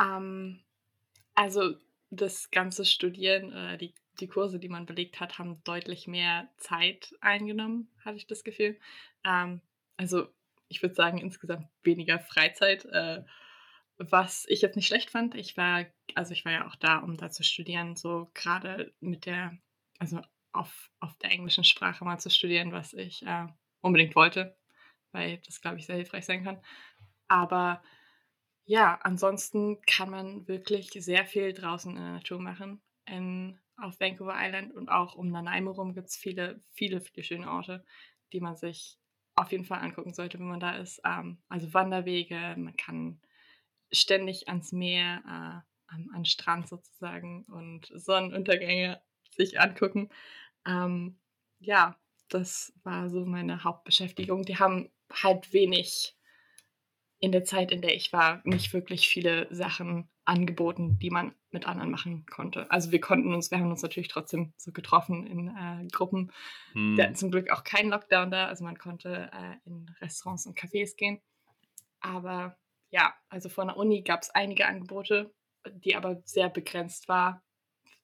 Ähm, 0.00 0.60
also 1.34 1.74
das 2.10 2.50
ganze 2.50 2.84
Studieren, 2.84 3.52
äh, 3.52 3.78
die, 3.78 3.94
die 4.20 4.28
Kurse, 4.28 4.58
die 4.58 4.68
man 4.68 4.86
belegt 4.86 5.20
hat, 5.20 5.38
haben 5.38 5.62
deutlich 5.64 6.06
mehr 6.06 6.48
Zeit 6.58 7.14
eingenommen, 7.20 7.88
hatte 8.04 8.16
ich 8.16 8.26
das 8.26 8.44
Gefühl. 8.44 8.78
Ähm, 9.24 9.60
also 9.96 10.28
ich 10.68 10.82
würde 10.82 10.94
sagen, 10.94 11.18
insgesamt 11.18 11.68
weniger 11.82 12.18
Freizeit, 12.18 12.84
äh, 12.86 13.22
was 13.98 14.44
ich 14.48 14.62
jetzt 14.62 14.76
nicht 14.76 14.86
schlecht 14.86 15.10
fand. 15.10 15.34
Ich 15.34 15.56
war, 15.56 15.86
also 16.14 16.32
ich 16.32 16.44
war 16.44 16.52
ja 16.52 16.66
auch 16.66 16.76
da, 16.76 16.98
um 16.98 17.16
da 17.16 17.30
zu 17.30 17.42
studieren, 17.42 17.96
so 17.96 18.30
gerade 18.34 18.92
mit 19.00 19.26
der, 19.26 19.56
also 19.98 20.20
auf, 20.52 20.90
auf 21.00 21.16
der 21.18 21.30
englischen 21.30 21.64
Sprache 21.64 22.04
mal 22.04 22.18
zu 22.18 22.30
studieren, 22.30 22.72
was 22.72 22.92
ich 22.92 23.24
äh, 23.24 23.46
unbedingt 23.80 24.14
wollte, 24.14 24.56
weil 25.12 25.38
das, 25.38 25.60
glaube 25.60 25.78
ich, 25.78 25.86
sehr 25.86 25.96
hilfreich 25.96 26.24
sein 26.24 26.44
kann. 26.44 26.60
Aber 27.28 27.82
ja, 28.64 28.98
ansonsten 29.02 29.80
kann 29.82 30.10
man 30.10 30.46
wirklich 30.46 30.90
sehr 30.92 31.24
viel 31.24 31.52
draußen 31.52 31.90
in 31.90 32.02
der 32.02 32.12
Natur 32.12 32.40
machen. 32.40 32.82
In, 33.06 33.58
auf 33.76 33.98
Vancouver 33.98 34.34
Island 34.36 34.74
und 34.74 34.88
auch 34.88 35.14
um 35.14 35.28
Nanaimo 35.28 35.72
rum 35.72 35.94
gibt 35.94 36.08
es 36.08 36.16
viele, 36.16 36.60
viele, 36.72 37.00
viele 37.00 37.24
schöne 37.24 37.50
Orte, 37.50 37.84
die 38.32 38.40
man 38.40 38.56
sich 38.56 38.98
auf 39.34 39.50
jeden 39.50 39.64
Fall 39.64 39.80
angucken 39.80 40.12
sollte, 40.12 40.38
wenn 40.38 40.46
man 40.46 40.60
da 40.60 40.76
ist. 40.76 41.00
Ähm, 41.04 41.42
also 41.48 41.72
Wanderwege, 41.72 42.54
man 42.58 42.76
kann 42.76 43.20
ständig 43.92 44.48
ans 44.48 44.72
Meer, 44.72 45.22
äh, 45.26 45.92
an, 45.92 46.08
an 46.14 46.24
Strand 46.24 46.68
sozusagen 46.68 47.44
und 47.44 47.90
Sonnenuntergänge 47.94 49.00
sich 49.36 49.60
angucken. 49.60 50.08
Ähm, 50.66 51.18
ja, 51.60 51.96
das 52.28 52.72
war 52.82 53.10
so 53.10 53.24
meine 53.24 53.64
Hauptbeschäftigung. 53.64 54.42
Die 54.44 54.58
haben 54.58 54.90
halt 55.12 55.52
wenig 55.52 56.16
in 57.18 57.30
der 57.32 57.44
Zeit, 57.44 57.70
in 57.70 57.82
der 57.82 57.94
ich 57.94 58.12
war, 58.12 58.40
nicht 58.44 58.72
wirklich 58.72 59.08
viele 59.08 59.46
Sachen 59.54 60.08
angeboten, 60.24 60.98
die 60.98 61.10
man 61.10 61.34
mit 61.50 61.66
anderen 61.66 61.90
machen 61.90 62.26
konnte. 62.26 62.70
Also 62.70 62.90
wir 62.90 63.00
konnten 63.00 63.34
uns, 63.34 63.50
wir 63.50 63.58
haben 63.58 63.70
uns 63.70 63.82
natürlich 63.82 64.08
trotzdem 64.08 64.52
so 64.56 64.72
getroffen 64.72 65.26
in 65.26 65.48
äh, 65.48 65.86
Gruppen. 65.88 66.32
Hm. 66.72 66.96
Wir 66.96 67.04
hatten 67.04 67.16
zum 67.16 67.30
Glück 67.30 67.50
auch 67.50 67.64
keinen 67.64 67.90
Lockdown 67.90 68.30
da, 68.30 68.46
also 68.46 68.64
man 68.64 68.78
konnte 68.78 69.30
äh, 69.32 69.68
in 69.68 69.90
Restaurants 70.00 70.46
und 70.46 70.58
Cafés 70.58 70.96
gehen. 70.96 71.20
Aber 72.00 72.56
ja, 72.92 73.14
also 73.30 73.48
von 73.48 73.68
der 73.68 73.76
Uni 73.76 74.02
gab 74.02 74.22
es 74.22 74.30
einige 74.30 74.66
Angebote, 74.66 75.32
die 75.66 75.96
aber 75.96 76.20
sehr 76.24 76.50
begrenzt 76.50 77.08
war. 77.08 77.42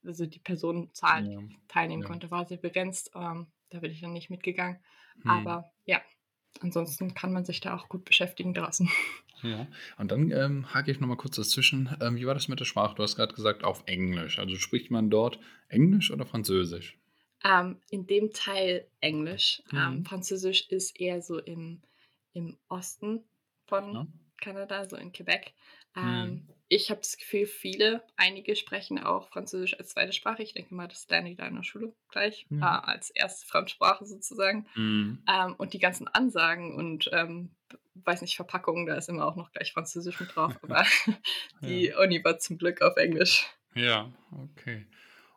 Also 0.04 0.26
die 0.26 0.38
Personenzahl, 0.38 1.30
ja. 1.30 1.40
die 1.40 1.58
teilnehmen 1.68 2.02
ja. 2.02 2.08
konnte, 2.08 2.30
war 2.30 2.46
sehr 2.46 2.56
begrenzt. 2.56 3.10
Ähm, 3.14 3.46
da 3.68 3.80
bin 3.80 3.92
ich 3.92 4.00
dann 4.00 4.14
nicht 4.14 4.30
mitgegangen. 4.30 4.82
Hm. 5.22 5.30
Aber 5.30 5.70
ja, 5.84 6.00
ansonsten 6.60 7.14
kann 7.14 7.32
man 7.32 7.44
sich 7.44 7.60
da 7.60 7.76
auch 7.76 7.88
gut 7.88 8.04
beschäftigen 8.04 8.54
draußen. 8.54 8.90
Ja, 9.42 9.68
und 9.98 10.10
dann 10.10 10.32
ähm, 10.32 10.74
hake 10.74 10.90
ich 10.90 10.98
nochmal 10.98 11.16
kurz 11.16 11.36
dazwischen. 11.36 11.94
Ähm, 12.00 12.16
wie 12.16 12.26
war 12.26 12.34
das 12.34 12.48
mit 12.48 12.58
der 12.58 12.64
Sprache? 12.64 12.96
Du 12.96 13.04
hast 13.04 13.14
gerade 13.14 13.34
gesagt, 13.34 13.62
auf 13.62 13.84
Englisch. 13.86 14.40
Also 14.40 14.56
spricht 14.56 14.90
man 14.90 15.10
dort 15.10 15.38
Englisch 15.68 16.10
oder 16.10 16.26
Französisch? 16.26 16.98
Ähm, 17.44 17.80
in 17.90 18.06
dem 18.08 18.32
Teil 18.32 18.88
Englisch. 19.00 19.62
Mhm. 19.70 20.04
Französisch 20.04 20.68
ist 20.70 20.98
eher 20.98 21.22
so 21.22 21.38
im, 21.38 21.82
im 22.32 22.58
Osten 22.68 23.22
von 23.66 23.94
ja. 23.94 24.06
Kanada, 24.40 24.88
so 24.88 24.96
in 24.96 25.12
Quebec. 25.12 25.52
Mhm. 25.94 26.02
Ähm, 26.02 26.48
ich 26.68 26.90
habe 26.90 27.00
das 27.00 27.16
Gefühl, 27.16 27.46
viele, 27.46 28.02
einige 28.16 28.54
sprechen 28.54 28.98
auch 28.98 29.28
Französisch 29.28 29.78
als 29.78 29.90
zweite 29.90 30.12
Sprache. 30.12 30.42
Ich 30.42 30.52
denke 30.52 30.74
mal, 30.74 30.86
das 30.86 31.08
lerne 31.08 31.30
ich 31.30 31.36
da 31.36 31.46
in 31.46 31.56
der 31.56 31.62
Schule 31.62 31.94
gleich, 32.10 32.46
mhm. 32.50 32.62
äh, 32.62 32.66
als 32.66 33.10
erste 33.10 33.46
Fremdsprache 33.46 34.04
sozusagen. 34.04 34.66
Mhm. 34.74 35.22
Ähm, 35.26 35.54
und 35.56 35.72
die 35.72 35.78
ganzen 35.78 36.08
Ansagen 36.08 36.74
und, 36.74 37.08
ähm, 37.12 37.50
weiß 37.94 38.20
nicht, 38.20 38.36
Verpackungen, 38.36 38.86
da 38.86 38.96
ist 38.96 39.08
immer 39.08 39.26
auch 39.26 39.36
noch 39.36 39.50
gleich 39.52 39.72
Französisch 39.72 40.20
mit 40.20 40.36
drauf, 40.36 40.58
aber 40.62 40.84
die 41.62 41.86
ja. 41.86 41.98
Uni 41.98 42.22
war 42.22 42.38
zum 42.38 42.58
Glück 42.58 42.82
auf 42.82 42.96
Englisch. 42.96 43.46
Ja, 43.74 44.12
okay. 44.30 44.86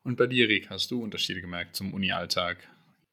Und 0.03 0.17
bei 0.17 0.27
dir, 0.27 0.49
Rick, 0.49 0.69
hast 0.69 0.91
du 0.91 1.01
Unterschiede 1.01 1.41
gemerkt 1.41 1.75
zum 1.75 1.93
Uni-Alltag 1.93 2.67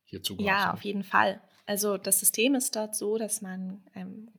hier 0.05 0.23
zu 0.23 0.37
Ja, 0.41 0.73
auf 0.73 0.83
jeden 0.83 1.05
Fall. 1.05 1.41
Also 1.67 1.99
das 1.99 2.21
System 2.21 2.55
ist 2.55 2.75
dort 2.75 2.97
so, 2.97 3.19
dass 3.19 3.43
man 3.43 3.83
ähm, 3.95 4.31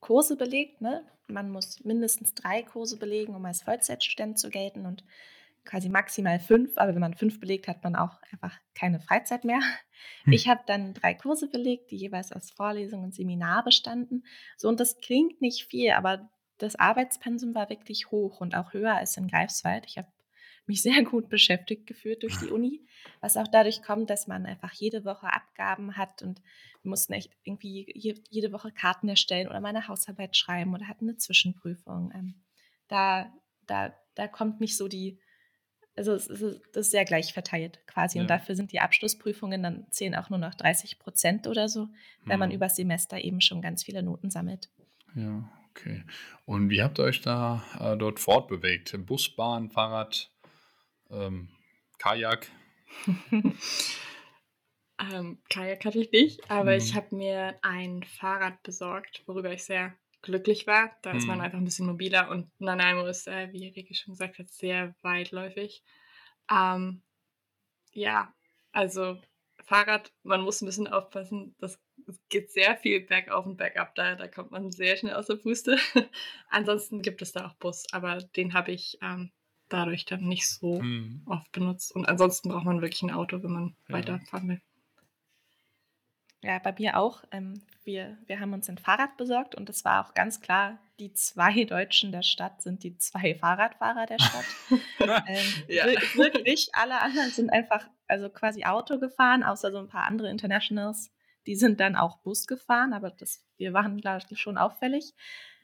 Kurse 0.00 0.36
belegt. 0.36 0.80
Ne? 0.80 1.04
Man 1.26 1.50
muss 1.50 1.84
mindestens 1.84 2.34
drei 2.34 2.62
Kurse 2.62 2.98
belegen, 2.98 3.34
um 3.34 3.44
als 3.44 3.62
Vollzeitstudent 3.62 4.38
zu 4.38 4.50
gelten 4.50 4.86
und 4.86 5.04
quasi 5.64 5.88
maximal 5.88 6.38
fünf. 6.38 6.72
Aber 6.76 6.94
wenn 6.94 7.00
man 7.00 7.14
fünf 7.14 7.40
belegt, 7.40 7.68
hat 7.68 7.82
man 7.84 7.96
auch 7.96 8.20
einfach 8.32 8.56
keine 8.74 9.00
Freizeit 9.00 9.44
mehr. 9.44 9.60
Hm. 10.24 10.32
Ich 10.32 10.48
habe 10.48 10.60
dann 10.66 10.94
drei 10.94 11.14
Kurse 11.14 11.48
belegt, 11.48 11.90
die 11.90 11.96
jeweils 11.96 12.32
aus 12.32 12.50
Vorlesung 12.50 13.02
und 13.02 13.14
Seminar 13.14 13.64
bestanden. 13.64 14.24
So, 14.56 14.68
und 14.68 14.78
das 14.78 15.00
klingt 15.00 15.40
nicht 15.40 15.64
viel, 15.64 15.90
aber 15.92 16.30
das 16.58 16.76
Arbeitspensum 16.76 17.54
war 17.54 17.68
wirklich 17.68 18.10
hoch 18.10 18.40
und 18.40 18.54
auch 18.54 18.72
höher 18.72 18.94
als 18.94 19.16
in 19.16 19.28
Greifswald. 19.28 19.84
Ich 19.86 19.98
habe 19.98 20.08
mich 20.66 20.82
sehr 20.82 21.02
gut 21.04 21.28
beschäftigt 21.28 21.86
geführt 21.86 22.22
durch 22.22 22.36
die 22.38 22.50
Uni, 22.50 22.80
was 23.20 23.36
auch 23.36 23.48
dadurch 23.48 23.82
kommt, 23.82 24.10
dass 24.10 24.26
man 24.26 24.46
einfach 24.46 24.72
jede 24.72 25.04
Woche 25.04 25.32
Abgaben 25.32 25.96
hat 25.96 26.22
und 26.22 26.40
wir 26.82 26.90
mussten 26.90 27.12
echt 27.12 27.32
irgendwie 27.44 27.92
jede 28.30 28.52
Woche 28.52 28.70
Karten 28.70 29.08
erstellen 29.08 29.48
oder 29.48 29.60
meine 29.60 29.88
Hausarbeit 29.88 30.36
schreiben 30.36 30.74
oder 30.74 30.88
hatten 30.88 31.08
eine 31.08 31.16
Zwischenprüfung. 31.16 32.12
Ähm, 32.14 32.34
da, 32.88 33.32
da, 33.66 33.92
da 34.14 34.28
kommt 34.28 34.60
nicht 34.60 34.76
so 34.76 34.86
die, 34.86 35.18
also 35.96 36.12
es 36.12 36.28
ist, 36.28 36.60
das 36.72 36.86
ist 36.86 36.90
sehr 36.92 37.04
gleich 37.04 37.32
verteilt 37.32 37.80
quasi. 37.86 38.18
Ja. 38.18 38.22
Und 38.22 38.30
dafür 38.30 38.54
sind 38.54 38.72
die 38.72 38.80
Abschlussprüfungen 38.80 39.62
dann 39.62 39.86
zählen 39.90 40.14
auch 40.14 40.30
nur 40.30 40.38
noch 40.38 40.54
30 40.54 40.98
Prozent 40.98 41.46
oder 41.46 41.68
so, 41.68 41.88
weil 42.24 42.38
man 42.38 42.50
mhm. 42.50 42.56
über 42.56 42.68
Semester 42.68 43.18
eben 43.18 43.40
schon 43.40 43.62
ganz 43.62 43.82
viele 43.82 44.02
Noten 44.02 44.30
sammelt. 44.30 44.70
Ja, 45.14 45.50
okay. 45.70 46.04
Und 46.44 46.70
wie 46.70 46.82
habt 46.82 46.98
ihr 46.98 47.04
euch 47.04 47.20
da 47.22 47.64
äh, 47.80 47.96
dort 47.96 48.20
fortbewegt? 48.20 48.94
Bus, 49.06 49.34
Bahn, 49.34 49.70
Fahrrad? 49.70 50.30
Ähm, 51.10 51.48
Kajak? 51.98 52.50
ähm, 55.00 55.38
Kajak 55.50 55.84
hatte 55.84 55.98
ich 55.98 56.10
nicht, 56.10 56.50
aber 56.50 56.72
hm. 56.72 56.78
ich 56.78 56.92
mhm. 56.92 56.96
habe 56.96 57.16
mir 57.16 57.58
ein 57.62 58.02
Fahrrad 58.02 58.62
besorgt, 58.62 59.22
worüber 59.26 59.52
ich 59.52 59.64
sehr 59.64 59.96
glücklich 60.22 60.66
war. 60.66 60.96
Da 61.02 61.12
hm. 61.12 61.18
ist 61.18 61.26
man 61.26 61.38
mhm. 61.38 61.44
einfach 61.44 61.58
ein 61.58 61.64
bisschen 61.64 61.86
mobiler 61.86 62.30
und 62.30 62.50
Nanaimo 62.60 63.06
ist, 63.06 63.28
äh, 63.28 63.52
wie 63.52 63.68
Rike 63.68 63.94
schon 63.94 64.14
gesagt 64.14 64.38
hat, 64.38 64.48
sehr 64.48 64.94
weitläufig. 65.02 65.82
Ähm, 66.50 67.02
ja, 67.92 68.34
also 68.72 69.18
Fahrrad, 69.64 70.12
man 70.22 70.42
muss 70.42 70.60
ein 70.60 70.66
bisschen 70.66 70.86
aufpassen, 70.86 71.56
das 71.58 71.80
geht 72.28 72.52
sehr 72.52 72.76
viel 72.76 73.00
bergauf 73.00 73.46
und 73.46 73.56
bergab, 73.56 73.94
da, 73.94 74.14
da 74.14 74.28
kommt 74.28 74.50
man 74.50 74.70
sehr 74.70 74.96
schnell 74.96 75.14
aus 75.14 75.26
der 75.26 75.36
Puste. 75.36 75.76
Ansonsten 76.48 77.02
gibt 77.02 77.22
es 77.22 77.32
da 77.32 77.46
auch 77.46 77.54
Bus, 77.54 77.84
aber 77.92 78.18
den 78.18 78.54
habe 78.54 78.72
ich 78.72 78.98
ähm, 79.02 79.32
dadurch 79.68 80.04
dann 80.04 80.24
nicht 80.24 80.48
so 80.48 80.80
hm. 80.80 81.22
oft 81.26 81.50
benutzt. 81.52 81.94
Und 81.94 82.08
ansonsten 82.08 82.48
braucht 82.48 82.64
man 82.64 82.80
wirklich 82.80 83.02
ein 83.02 83.10
Auto, 83.10 83.42
wenn 83.42 83.52
man 83.52 83.76
ja. 83.88 83.94
weiterfahren 83.94 84.48
will. 84.48 84.60
Ja, 86.42 86.58
bei 86.60 86.72
mir 86.78 86.96
auch. 86.96 87.24
Ähm, 87.32 87.62
wir, 87.84 88.18
wir 88.26 88.38
haben 88.38 88.52
uns 88.52 88.68
ein 88.68 88.78
Fahrrad 88.78 89.16
besorgt 89.16 89.54
und 89.54 89.68
es 89.68 89.84
war 89.84 90.06
auch 90.06 90.14
ganz 90.14 90.40
klar, 90.40 90.78
die 91.00 91.12
zwei 91.12 91.64
Deutschen 91.64 92.12
der 92.12 92.22
Stadt 92.22 92.62
sind 92.62 92.82
die 92.84 92.96
zwei 92.98 93.34
Fahrradfahrer 93.34 94.06
der 94.06 94.18
Stadt. 94.18 94.44
ähm, 95.26 95.46
ja. 95.68 95.86
Wirklich, 95.86 96.68
alle 96.72 97.00
anderen 97.00 97.30
sind 97.30 97.50
einfach, 97.50 97.88
also 98.06 98.28
quasi 98.28 98.64
Auto 98.64 98.98
gefahren, 98.98 99.42
außer 99.42 99.72
so 99.72 99.78
ein 99.78 99.88
paar 99.88 100.04
andere 100.04 100.30
Internationals. 100.30 101.10
Die 101.46 101.56
sind 101.56 101.80
dann 101.80 101.96
auch 101.96 102.18
Bus 102.18 102.46
gefahren, 102.46 102.92
aber 102.92 103.10
das, 103.10 103.44
wir 103.56 103.72
waren, 103.72 103.96
glaube 103.98 104.22
ich, 104.28 104.38
schon 104.38 104.58
auffällig. 104.58 105.14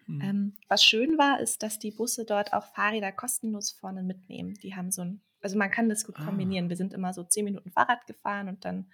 Mhm. 0.06 0.20
Ähm, 0.20 0.52
was 0.68 0.84
schön 0.84 1.18
war, 1.18 1.40
ist, 1.40 1.62
dass 1.62 1.78
die 1.78 1.90
Busse 1.90 2.24
dort 2.24 2.52
auch 2.52 2.66
Fahrräder 2.66 3.12
kostenlos 3.12 3.70
vorne 3.70 4.02
mitnehmen. 4.02 4.54
Die 4.62 4.74
haben 4.74 4.90
so 4.90 5.02
ein, 5.02 5.20
also 5.40 5.56
man 5.56 5.70
kann 5.70 5.88
das 5.88 6.04
gut 6.04 6.16
ah. 6.18 6.24
kombinieren. 6.24 6.68
Wir 6.68 6.76
sind 6.76 6.92
immer 6.94 7.12
so 7.12 7.24
zehn 7.24 7.44
Minuten 7.44 7.70
Fahrrad 7.70 8.06
gefahren 8.06 8.48
und 8.48 8.64
dann 8.64 8.90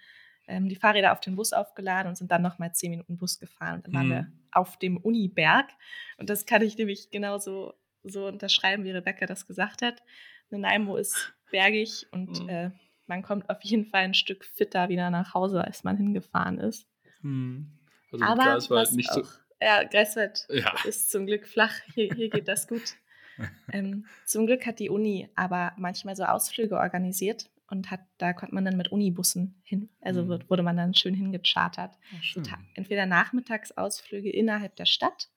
ähm, 0.47 0.67
die 0.67 0.75
Fahrräder 0.75 1.11
auf 1.11 1.21
den 1.21 1.35
Bus 1.35 1.53
aufgeladen 1.53 2.09
und 2.09 2.15
sind 2.15 2.31
dann 2.31 2.41
nochmal 2.41 2.73
zehn 2.73 2.91
Minuten 2.91 3.17
Bus 3.17 3.39
gefahren. 3.39 3.75
Und 3.75 3.87
dann 3.87 3.91
mhm. 3.91 3.97
waren 3.97 4.09
wir 4.09 4.21
mhm. 4.23 4.39
auf 4.51 4.77
dem 4.77 4.97
Uniberg. 4.97 5.69
Und 6.17 6.29
das 6.29 6.45
kann 6.45 6.61
ich 6.61 6.77
nämlich 6.77 7.11
genauso 7.11 7.73
so 8.03 8.27
unterschreiben, 8.27 8.83
wie 8.83 8.91
Rebecca 8.91 9.25
das 9.25 9.47
gesagt 9.47 9.81
hat. 9.81 10.01
Nanaimo 10.49 10.97
ist 10.97 11.33
bergig 11.51 12.07
und 12.11 12.43
mhm. 12.43 12.49
äh, 12.49 12.71
man 13.07 13.23
kommt 13.23 13.49
auf 13.49 13.61
jeden 13.61 13.85
Fall 13.85 14.03
ein 14.03 14.13
Stück 14.13 14.45
fitter 14.45 14.89
wieder 14.89 15.09
nach 15.09 15.33
Hause, 15.33 15.63
als 15.63 15.83
man 15.83 15.97
hingefahren 15.97 16.59
ist. 16.59 16.87
Mhm. 17.21 17.71
Also 18.11 18.25
Aber 18.25 18.41
klar, 18.41 18.57
es 18.57 18.69
war 18.69 18.77
halt 18.79 18.93
nicht 18.93 19.11
so 19.11 19.23
ja, 19.61 19.83
Greifswald 19.83 20.47
ja. 20.49 20.73
ist 20.85 21.11
zum 21.11 21.25
Glück 21.25 21.47
flach. 21.47 21.73
Hier, 21.93 22.13
hier 22.13 22.29
geht 22.29 22.47
das 22.47 22.67
gut. 22.67 22.95
ähm, 23.71 24.05
zum 24.25 24.45
Glück 24.45 24.65
hat 24.65 24.79
die 24.79 24.89
Uni 24.89 25.29
aber 25.35 25.73
manchmal 25.77 26.15
so 26.15 26.23
Ausflüge 26.23 26.77
organisiert 26.77 27.49
und 27.67 27.91
hat, 27.91 28.01
da 28.17 28.33
konnte 28.33 28.55
man 28.55 28.65
dann 28.65 28.77
mit 28.77 28.91
Unibussen 28.91 29.61
hin. 29.63 29.89
Also 30.01 30.23
mhm. 30.23 30.43
wurde 30.49 30.63
man 30.63 30.77
dann 30.77 30.93
schön 30.93 31.13
hingechartert. 31.13 31.97
Ja, 32.11 32.43
so 32.43 32.51
entweder 32.73 33.05
Nachmittagsausflüge 33.05 34.29
innerhalb 34.29 34.75
der 34.75 34.85
Stadt 34.85 35.29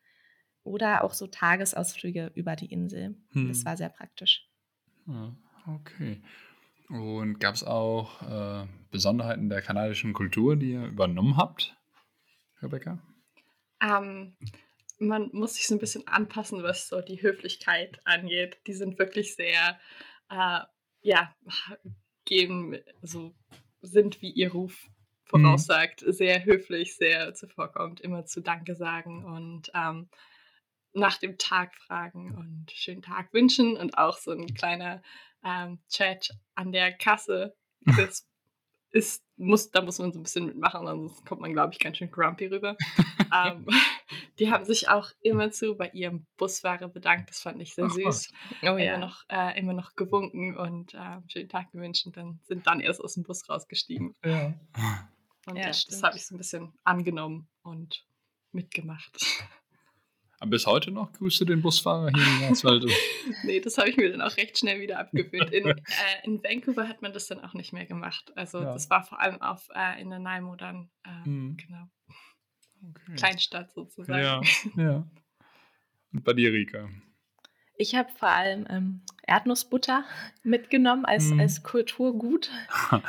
oder 0.64 1.04
auch 1.04 1.12
so 1.12 1.26
Tagesausflüge 1.26 2.32
über 2.34 2.56
die 2.56 2.72
Insel. 2.72 3.16
Mhm. 3.32 3.48
Das 3.48 3.64
war 3.64 3.76
sehr 3.76 3.90
praktisch. 3.90 4.48
Ja, 5.06 5.34
okay. 5.66 6.22
Und 6.88 7.38
gab 7.38 7.54
es 7.54 7.64
auch 7.64 8.22
äh, 8.22 8.66
Besonderheiten 8.90 9.48
der 9.48 9.62
kanadischen 9.62 10.12
Kultur, 10.12 10.56
die 10.56 10.72
ihr 10.72 10.84
übernommen 10.84 11.36
habt, 11.36 11.76
Rebecca? 12.60 12.98
Ähm, 13.82 14.36
man 14.98 15.30
muss 15.32 15.54
sich 15.54 15.66
so 15.66 15.74
ein 15.74 15.80
bisschen 15.80 16.06
anpassen, 16.06 16.62
was 16.62 16.88
so 16.88 17.00
die 17.00 17.20
Höflichkeit 17.20 18.00
angeht. 18.04 18.58
Die 18.66 18.74
sind 18.74 18.98
wirklich 18.98 19.34
sehr, 19.34 19.78
äh, 20.30 20.60
ja, 21.02 21.34
geben, 22.24 22.78
so 23.02 23.34
sind 23.80 24.22
wie 24.22 24.30
ihr 24.30 24.52
Ruf 24.52 24.86
voraussagt, 25.24 26.02
mhm. 26.02 26.12
sehr 26.12 26.44
höflich, 26.44 26.94
sehr 26.96 27.34
zuvorkommt, 27.34 28.00
immer 28.00 28.24
zu 28.26 28.40
Danke 28.40 28.74
sagen 28.74 29.24
und 29.24 29.70
ähm, 29.74 30.08
nach 30.92 31.18
dem 31.18 31.38
Tag 31.38 31.74
fragen 31.74 32.34
und 32.36 32.70
schönen 32.70 33.02
Tag 33.02 33.32
wünschen 33.32 33.76
und 33.76 33.96
auch 33.98 34.18
so 34.18 34.30
ein 34.30 34.54
kleiner 34.54 35.02
ähm, 35.44 35.80
Chat 35.88 36.30
an 36.54 36.72
der 36.72 36.92
Kasse. 36.92 37.56
Das 37.96 38.28
ist, 38.92 39.24
muss, 39.36 39.70
da 39.70 39.80
muss 39.82 39.98
man 39.98 40.12
so 40.12 40.20
ein 40.20 40.22
bisschen 40.22 40.46
mitmachen, 40.46 40.86
sonst 40.86 41.26
kommt 41.26 41.40
man, 41.40 41.52
glaube 41.52 41.72
ich, 41.72 41.78
ganz 41.78 41.96
schön 41.96 42.10
grumpy 42.10 42.46
rüber. 42.46 42.76
ähm, 43.34 43.66
Die 44.38 44.50
haben 44.50 44.64
sich 44.64 44.88
auch 44.88 45.10
immerzu 45.20 45.76
bei 45.76 45.88
ihrem 45.90 46.26
Busfahrer 46.36 46.88
bedankt. 46.88 47.30
Das 47.30 47.40
fand 47.40 47.60
ich 47.60 47.74
sehr 47.74 47.88
süß. 47.88 48.32
Oh 48.62 48.66
Immer 48.66 48.78
ja. 48.78 48.98
noch, 48.98 49.24
äh, 49.28 49.58
immer 49.58 49.72
noch 49.72 49.94
gewunken 49.94 50.56
und 50.56 50.94
äh, 50.94 51.18
schönen 51.28 51.48
Tag 51.48 51.72
gewünscht 51.72 52.06
und 52.06 52.16
dann 52.16 52.40
sind 52.44 52.66
dann 52.66 52.80
erst 52.80 53.02
aus 53.02 53.14
dem 53.14 53.22
Bus 53.24 53.48
rausgestiegen. 53.48 54.14
Ja. 54.24 54.54
Und 55.46 55.56
Ja, 55.56 55.68
das 55.68 55.82
stimmt. 55.82 56.02
habe 56.02 56.16
ich 56.16 56.26
so 56.26 56.34
ein 56.34 56.38
bisschen 56.38 56.72
angenommen 56.84 57.48
und 57.62 58.06
mitgemacht. 58.52 59.18
Aber 60.42 60.50
bis 60.50 60.66
heute 60.66 60.90
noch 60.90 61.12
grüßt 61.12 61.40
du 61.42 61.44
den 61.44 61.62
Busfahrer 61.62 62.10
hier 62.10 62.20
in 62.26 62.40
Greifswald. 62.40 62.84
nee, 63.44 63.60
das 63.60 63.78
habe 63.78 63.88
ich 63.90 63.96
mir 63.96 64.10
dann 64.10 64.20
auch 64.22 64.36
recht 64.36 64.58
schnell 64.58 64.80
wieder 64.80 64.98
abgewöhnt. 64.98 65.52
In, 65.52 65.68
äh, 65.68 65.74
in 66.24 66.42
Vancouver 66.42 66.88
hat 66.88 67.00
man 67.00 67.12
das 67.12 67.28
dann 67.28 67.38
auch 67.38 67.54
nicht 67.54 67.72
mehr 67.72 67.86
gemacht. 67.86 68.32
Also 68.34 68.58
Ja. 68.58 68.72
das 68.72 68.90
war 68.90 69.04
vor 69.04 69.20
allem 69.20 69.40
auf 69.40 69.68
äh, 69.72 70.02
in 70.02 70.08
Nanaimo 70.08 70.56
dann, 70.56 70.90
äh, 71.04 71.28
Mhm. 71.28 71.56
genau, 71.58 71.84
Okay. 72.90 73.14
Kleinstadt 73.14 73.72
sozusagen. 73.72 74.20
Ja, 74.20 74.82
ja. 74.82 75.06
Und 76.12 76.24
bei 76.24 76.32
dir, 76.32 76.52
Rika? 76.52 76.88
Ich 77.76 77.94
habe 77.94 78.10
vor 78.18 78.28
allem 78.30 78.66
ähm, 78.68 79.02
Erdnussbutter 79.24 80.04
mitgenommen 80.42 81.04
als, 81.04 81.26
Mhm. 81.26 81.38
als 81.38 81.62
Kulturgut. 81.62 82.50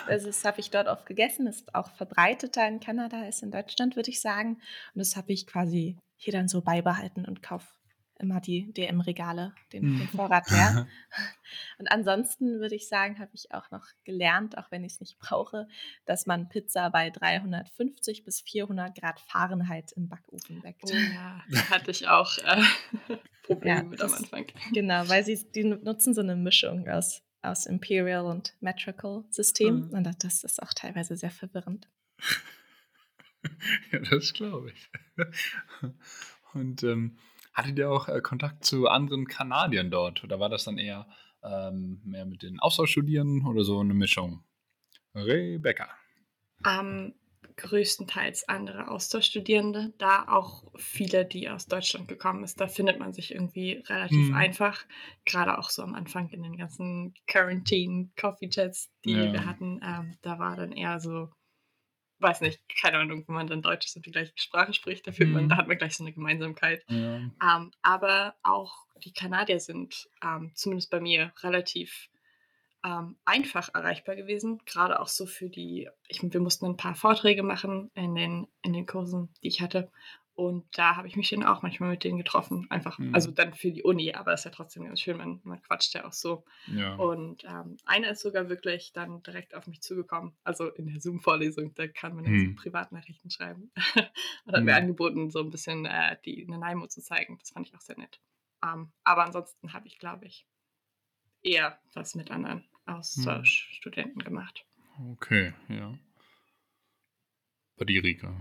Also 0.05 0.27
das 0.27 0.45
habe 0.45 0.59
ich 0.59 0.69
dort 0.69 0.87
oft 0.87 1.07
gegessen, 1.07 1.47
ist 1.47 1.73
auch 1.73 1.89
verbreiteter 1.95 2.67
in 2.67 2.79
Kanada 2.79 3.23
als 3.23 3.41
in 3.41 3.49
Deutschland, 3.49 3.95
würde 3.95 4.11
ich 4.11 4.21
sagen. 4.21 4.57
Und 4.93 4.99
das 4.99 5.15
habe 5.15 5.33
ich 5.33 5.47
quasi 5.47 5.97
hier 6.23 6.33
dann 6.33 6.47
so 6.47 6.61
beibehalten 6.61 7.25
und 7.25 7.41
kaufe 7.43 7.67
immer 8.19 8.39
die 8.39 8.71
DM-Regale, 8.73 9.53
den, 9.73 9.83
Mhm. 9.85 9.97
den 9.99 10.07
Vorrat 10.07 10.49
leer. 10.51 10.87
Und 11.79 11.91
ansonsten 11.91 12.59
würde 12.59 12.75
ich 12.75 12.87
sagen, 12.87 13.19
habe 13.19 13.31
ich 13.33 13.51
auch 13.51 13.69
noch 13.71 13.85
gelernt, 14.05 14.57
auch 14.57 14.71
wenn 14.71 14.83
ich 14.83 14.93
es 14.93 14.99
nicht 15.01 15.17
brauche, 15.19 15.67
dass 16.05 16.25
man 16.25 16.47
Pizza 16.47 16.89
bei 16.91 17.09
350 17.09 18.23
bis 18.23 18.41
400 18.41 18.95
Grad 18.95 19.19
Fahrenheit 19.19 19.91
im 19.93 20.07
Backofen 20.09 20.61
backt. 20.61 20.83
Oh 20.85 20.93
ja, 20.95 21.41
da 21.49 21.69
hatte 21.71 21.91
ich 21.91 22.07
auch 22.07 22.37
äh, 22.37 22.61
Probleme 23.43 23.75
Ja, 23.77 23.83
mit 23.83 23.99
am 24.01 24.09
das- 24.09 24.19
Anfang. 24.19 24.45
Genau, 24.73 25.09
weil 25.09 25.25
sie 25.25 25.45
die 25.51 25.63
nutzen 25.65 26.13
so 26.13 26.21
eine 26.21 26.35
Mischung 26.35 26.87
aus, 26.87 27.23
aus 27.41 27.65
Imperial 27.65 28.25
und 28.25 28.55
Metrical 28.61 29.25
System. 29.31 29.87
Mhm. 29.87 29.93
Und 29.93 30.23
das 30.23 30.43
ist 30.43 30.61
auch 30.61 30.73
teilweise 30.73 31.17
sehr 31.17 31.31
verwirrend. 31.31 31.89
Ja, 33.91 33.99
das 33.99 34.33
glaube 34.33 34.71
ich. 34.71 34.89
Und 36.53 36.83
ähm, 36.83 37.17
hattet 37.53 37.77
ihr 37.77 37.89
auch 37.89 38.07
äh, 38.07 38.21
Kontakt 38.21 38.65
zu 38.65 38.87
anderen 38.87 39.27
Kanadiern 39.27 39.91
dort? 39.91 40.23
Oder 40.23 40.39
war 40.39 40.49
das 40.49 40.63
dann 40.63 40.77
eher 40.77 41.07
ähm, 41.43 42.01
mehr 42.03 42.25
mit 42.25 42.43
den 42.43 42.59
Austauschstudierenden 42.59 43.45
oder 43.47 43.63
so 43.63 43.79
eine 43.79 43.93
Mischung? 43.93 44.43
Rebecca. 45.15 45.89
Ähm, 46.65 47.13
größtenteils 47.57 48.47
andere 48.49 48.87
Austauschstudierende, 48.89 49.93
da 49.99 50.25
auch 50.27 50.63
viele, 50.75 51.25
die 51.25 51.49
aus 51.49 51.67
Deutschland 51.67 52.07
gekommen 52.07 52.43
ist. 52.43 52.59
Da 52.59 52.67
findet 52.67 52.99
man 52.99 53.13
sich 53.13 53.33
irgendwie 53.33 53.83
relativ 53.87 54.15
Mhm. 54.15 54.33
einfach. 54.33 54.85
Gerade 55.25 55.57
auch 55.59 55.69
so 55.69 55.83
am 55.83 55.93
Anfang 55.93 56.29
in 56.29 56.41
den 56.41 56.57
ganzen 56.57 57.13
Quarantine 57.27 58.09
Coffee 58.19 58.49
Chats, 58.49 58.91
die 59.05 59.11
Ja. 59.11 59.31
wir 59.31 59.45
hatten. 59.45 59.81
Ähm, 59.83 60.17
da 60.21 60.39
war 60.39 60.55
dann 60.55 60.71
eher 60.71 60.99
so, 60.99 61.29
weiß 62.23 62.41
nicht, 62.41 62.59
keine 62.81 62.97
Ahnung, 62.97 63.23
wenn 63.27 63.35
man 63.35 63.47
dann 63.47 63.61
Deutsch 63.61 63.85
ist 63.85 63.95
und 63.95 64.05
die 64.05 64.11
gleiche 64.11 64.31
Sprache 64.35 64.73
spricht, 64.73 65.05
da, 65.05 65.11
fühlt 65.11 65.29
man, 65.31 65.45
Mhm. 65.45 65.49
da 65.49 65.57
hat 65.57 65.67
man 65.67 65.77
gleich 65.77 65.95
so 65.95 66.03
eine 66.03 66.13
Gemeinsamkeit. 66.13 66.83
Ja. 66.87 67.17
Ähm, 67.17 67.71
aber 67.81 68.35
auch 68.43 68.73
die 69.03 69.13
Kanadier 69.13 69.59
sind 69.59 70.09
ähm, 70.23 70.51
zumindest 70.55 70.89
bei 70.89 70.99
mir 71.01 71.33
relativ 71.41 72.09
ähm, 72.85 73.15
einfach 73.25 73.69
erreichbar 73.73 74.15
gewesen. 74.15 74.61
Gerade 74.65 74.99
auch 74.99 75.07
so 75.07 75.25
für 75.25 75.49
die, 75.49 75.89
ich, 76.07 76.21
wir 76.23 76.39
mussten 76.41 76.65
ein 76.65 76.77
paar 76.77 76.95
Vorträge 76.95 77.43
machen 77.43 77.91
in 77.93 78.15
den, 78.15 78.47
in 78.61 78.73
den 78.73 78.85
Kursen, 78.85 79.29
die 79.41 79.47
ich 79.47 79.61
hatte. 79.61 79.89
Und 80.35 80.65
da 80.77 80.95
habe 80.95 81.07
ich 81.07 81.15
mich 81.15 81.29
dann 81.29 81.43
auch 81.43 81.61
manchmal 81.61 81.91
mit 81.91 82.03
denen 82.03 82.17
getroffen. 82.17 82.65
Einfach, 82.71 82.97
Mhm. 82.97 83.13
also 83.13 83.29
dann 83.31 83.53
für 83.53 83.71
die 83.71 83.83
Uni, 83.83 84.13
aber 84.13 84.33
ist 84.33 84.45
ja 84.45 84.51
trotzdem 84.51 84.83
ganz 84.85 84.99
schön, 84.99 85.17
man, 85.17 85.39
man 85.43 85.61
quatscht 85.61 85.93
ja 85.93 86.05
auch 86.05 86.13
so. 86.13 86.43
ja. 86.67 86.95
Und 86.95 87.43
ähm, 87.43 87.77
einer 87.85 88.09
ist 88.09 88.21
sogar 88.21 88.49
wirklich 88.49 88.93
dann 88.93 89.21
direkt 89.23 89.53
auf 89.53 89.67
mich 89.67 89.81
zugekommen. 89.81 90.35
Also 90.43 90.69
in 90.69 90.87
der 90.87 90.99
Zoom-Vorlesung, 90.99 91.75
da 91.75 91.87
kann 91.87 92.15
man 92.15 92.23
dann 92.25 92.33
Hm. 92.33 92.55
so 92.55 92.61
Privatnachrichten 92.63 93.29
schreiben. 93.29 93.71
und 94.45 94.53
hat 94.55 94.63
mir 94.63 94.75
Hm. 94.75 94.83
angeboten, 94.83 95.29
so 95.29 95.39
ein 95.39 95.51
bisschen 95.51 95.85
äh, 95.85 96.17
die 96.25 96.45
Nanaimo 96.47 96.87
zu 96.87 97.01
zeigen. 97.01 97.37
Das 97.39 97.51
fand 97.51 97.67
ich 97.67 97.75
auch 97.75 97.81
sehr 97.81 97.97
nett. 97.97 98.19
Ähm, 98.63 98.91
aber 99.03 99.25
ansonsten 99.25 99.73
habe 99.73 99.87
ich, 99.87 99.99
glaube 99.99 100.25
ich, 100.25 100.47
eher 101.43 101.79
was 101.93 102.15
mit 102.15 102.31
anderen 102.31 102.63
Austauschstudenten 102.85 104.23
gemacht. 104.23 104.65
Okay, 105.11 105.53
ja. 105.69 105.93
Bei 107.77 107.85
dir, 107.85 108.03
Rika. 108.03 108.35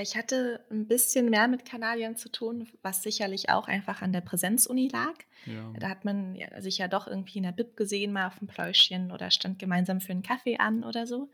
Ich 0.00 0.16
hatte 0.16 0.64
ein 0.70 0.86
bisschen 0.86 1.28
mehr 1.28 1.48
mit 1.48 1.64
Kanadiern 1.64 2.16
zu 2.16 2.30
tun, 2.30 2.68
was 2.82 3.02
sicherlich 3.02 3.50
auch 3.50 3.68
einfach 3.68 4.00
an 4.02 4.12
der 4.12 4.20
Präsenzuni 4.20 4.88
lag. 4.88 5.14
Ja. 5.46 5.72
Da 5.78 5.88
hat 5.88 6.04
man 6.04 6.34
ja- 6.36 6.60
sich 6.60 6.78
ja 6.78 6.88
doch 6.88 7.06
irgendwie 7.06 7.38
in 7.38 7.44
der 7.44 7.52
Bib 7.52 7.76
gesehen, 7.76 8.12
mal 8.12 8.26
auf 8.28 8.38
dem 8.38 8.48
Pläuschchen 8.48 9.10
oder 9.12 9.30
stand 9.30 9.58
gemeinsam 9.58 10.00
für 10.00 10.12
einen 10.12 10.22
Kaffee 10.22 10.58
an 10.58 10.84
oder 10.84 11.06
so. 11.06 11.30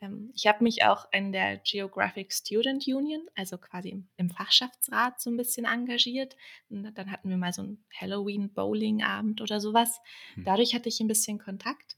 Ähm, 0.00 0.30
Ich 0.34 0.46
habe 0.46 0.62
mich 0.62 0.84
auch 0.84 1.06
in 1.12 1.32
der 1.32 1.58
Geographic 1.58 2.32
Student 2.32 2.86
Union, 2.86 3.20
also 3.34 3.56
quasi 3.58 3.88
im, 3.90 4.08
im 4.16 4.30
Fachschaftsrat, 4.30 5.20
so 5.20 5.30
ein 5.30 5.36
bisschen 5.36 5.64
engagiert. 5.64 6.36
Und 6.68 6.84
dann 6.96 7.10
hatten 7.10 7.28
wir 7.30 7.36
mal 7.38 7.52
so 7.52 7.62
einen 7.62 7.84
Halloween-Bowling-Abend 7.98 9.40
oder 9.40 9.60
sowas. 9.60 10.00
Hm. 10.34 10.44
Dadurch 10.44 10.74
hatte 10.74 10.88
ich 10.88 11.00
ein 11.00 11.08
bisschen 11.08 11.38
Kontakt. 11.38 11.95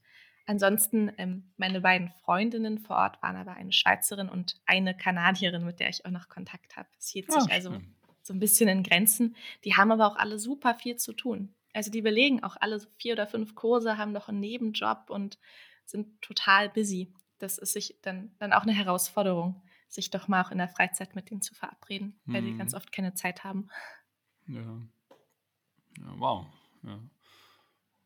Ansonsten, 0.49 1.11
ähm, 1.19 1.43
meine 1.57 1.79
beiden 1.81 2.09
Freundinnen 2.09 2.79
vor 2.79 2.95
Ort 2.95 3.21
waren 3.21 3.35
aber 3.35 3.53
eine 3.53 3.71
Schweizerin 3.71 4.29
und 4.29 4.59
eine 4.65 4.97
Kanadierin, 4.97 5.63
mit 5.63 5.79
der 5.79 5.89
ich 5.89 6.07
auch 6.07 6.09
noch 6.09 6.27
Kontakt 6.27 6.75
habe. 6.75 6.89
Es 6.97 7.09
hielt 7.09 7.31
sich 7.31 7.43
Ah, 7.43 7.53
also 7.53 7.71
schön. 7.73 7.95
so 8.23 8.33
ein 8.33 8.39
bisschen 8.39 8.67
in 8.67 8.81
Grenzen. 8.81 9.35
Die 9.63 9.75
haben 9.75 9.91
aber 9.91 10.07
auch 10.07 10.15
alle 10.15 10.39
super 10.39 10.73
viel 10.73 10.95
zu 10.95 11.13
tun. 11.13 11.53
Also 11.73 11.91
die 11.91 12.01
belegen 12.01 12.41
auch 12.43 12.57
alle 12.59 12.79
vier 12.97 13.13
oder 13.13 13.27
fünf 13.27 13.53
Kurse, 13.53 13.99
haben 13.99 14.11
noch 14.11 14.27
einen 14.27 14.39
Nebenjob 14.39 15.11
und 15.11 15.37
sind 15.85 16.19
total 16.23 16.67
busy. 16.69 17.13
Das 17.37 17.59
ist 17.59 17.73
sich 17.73 17.99
dann, 18.01 18.31
dann 18.39 18.51
auch 18.51 18.63
eine 18.63 18.73
Herausforderung, 18.73 19.61
sich 19.87 20.09
doch 20.09 20.27
mal 20.27 20.41
auch 20.43 20.49
in 20.49 20.57
der 20.57 20.67
Freizeit 20.67 21.13
mit 21.13 21.29
denen 21.29 21.43
zu 21.43 21.53
verabreden, 21.53 22.19
weil 22.25 22.41
die 22.41 22.53
Mhm. 22.53 22.57
ganz 22.57 22.73
oft 22.73 22.91
keine 22.91 23.13
Zeit 23.13 23.43
haben. 23.43 23.69
Ja. 24.47 24.61
ja 25.99 26.13
wow. 26.17 26.47
Ja. 26.81 26.99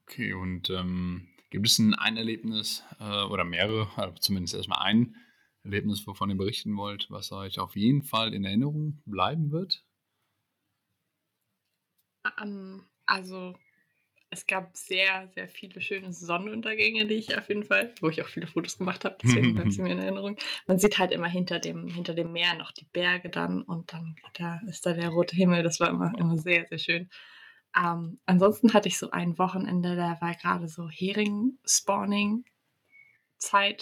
Okay, 0.01 0.33
und 0.33 0.69
ähm, 0.69 1.29
gibt 1.53 1.67
es 1.67 1.77
ein, 1.77 1.93
ein 1.93 2.17
Erlebnis 2.17 2.83
äh, 2.99 3.25
oder 3.25 3.43
mehrere, 3.43 3.87
also 3.95 4.15
zumindest 4.15 4.55
erstmal 4.55 4.81
ein 4.81 5.15
Erlebnis, 5.63 6.05
wovon 6.07 6.31
ihr 6.31 6.35
berichten 6.35 6.75
wollt, 6.75 7.05
was 7.11 7.31
euch 7.31 7.59
auf 7.59 7.75
jeden 7.75 8.01
Fall 8.01 8.33
in 8.33 8.43
Erinnerung 8.43 9.03
bleiben 9.05 9.51
wird? 9.51 9.85
Ähm, 12.41 12.83
also 13.05 13.53
es 14.31 14.47
gab 14.47 14.75
sehr, 14.75 15.29
sehr 15.35 15.47
viele 15.47 15.79
schöne 15.79 16.11
Sonnenuntergänge, 16.11 17.05
die 17.05 17.13
ich 17.13 17.37
auf 17.37 17.47
jeden 17.49 17.65
Fall, 17.65 17.93
wo 18.01 18.09
ich 18.09 18.23
auch 18.23 18.27
viele 18.27 18.47
Fotos 18.47 18.79
gemacht 18.79 19.05
habe, 19.05 19.17
deswegen 19.21 19.53
bleibt 19.53 19.73
sie 19.73 19.83
mir 19.83 19.91
in 19.91 19.99
Erinnerung. 19.99 20.37
Man 20.65 20.79
sieht 20.79 20.97
halt 20.97 21.11
immer 21.11 21.29
hinter 21.29 21.59
dem, 21.59 21.87
hinter 21.87 22.15
dem 22.15 22.31
Meer 22.31 22.55
noch 22.55 22.71
die 22.71 22.87
Berge 22.91 23.29
dann 23.29 23.61
und 23.61 23.93
dann 23.93 24.15
da 24.39 24.59
ist 24.67 24.87
da 24.87 24.93
der 24.93 25.09
rote 25.09 25.35
Himmel. 25.35 25.61
Das 25.61 25.79
war 25.79 25.89
immer, 25.91 26.17
immer 26.17 26.35
sehr, 26.35 26.65
sehr 26.67 26.79
schön. 26.79 27.09
Ähm, 27.75 28.19
ansonsten 28.25 28.73
hatte 28.73 28.87
ich 28.87 28.97
so 28.97 29.11
ein 29.11 29.37
Wochenende, 29.37 29.95
da 29.95 30.19
war 30.21 30.33
gerade 30.35 30.67
so 30.67 30.89
Hering-Spawning-Zeit, 30.89 32.45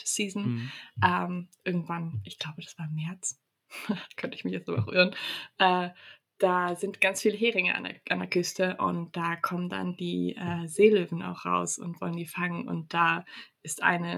Season. 0.04 0.44
Mhm. 0.44 0.72
Ähm, 1.04 1.48
irgendwann, 1.64 2.22
ich 2.24 2.40
glaube, 2.40 2.62
das 2.62 2.78
war 2.78 2.86
im 2.88 2.96
März, 2.96 3.40
könnte 4.18 4.36
ich 4.36 4.44
mich 4.44 4.54
jetzt 4.54 4.70
aber 4.70 4.84
auch 4.84 4.92
irren, 4.92 5.16
äh, 5.58 5.90
da 6.38 6.76
sind 6.76 7.02
ganz 7.02 7.22
viele 7.22 7.38
Heringe 7.38 7.76
an 7.76 7.84
der, 7.84 8.02
an 8.10 8.18
der 8.20 8.28
Küste 8.30 8.78
und 8.78 9.16
da 9.16 9.36
kommen 9.36 9.70
dann 9.70 9.96
die 9.96 10.36
äh, 10.36 10.68
Seelöwen 10.68 11.22
auch 11.22 11.46
raus 11.46 11.78
und 11.78 12.02
wollen 12.02 12.16
die 12.18 12.26
fangen 12.26 12.68
und 12.68 12.94
da 12.96 13.26
ist 13.62 13.84
eine 13.84 14.18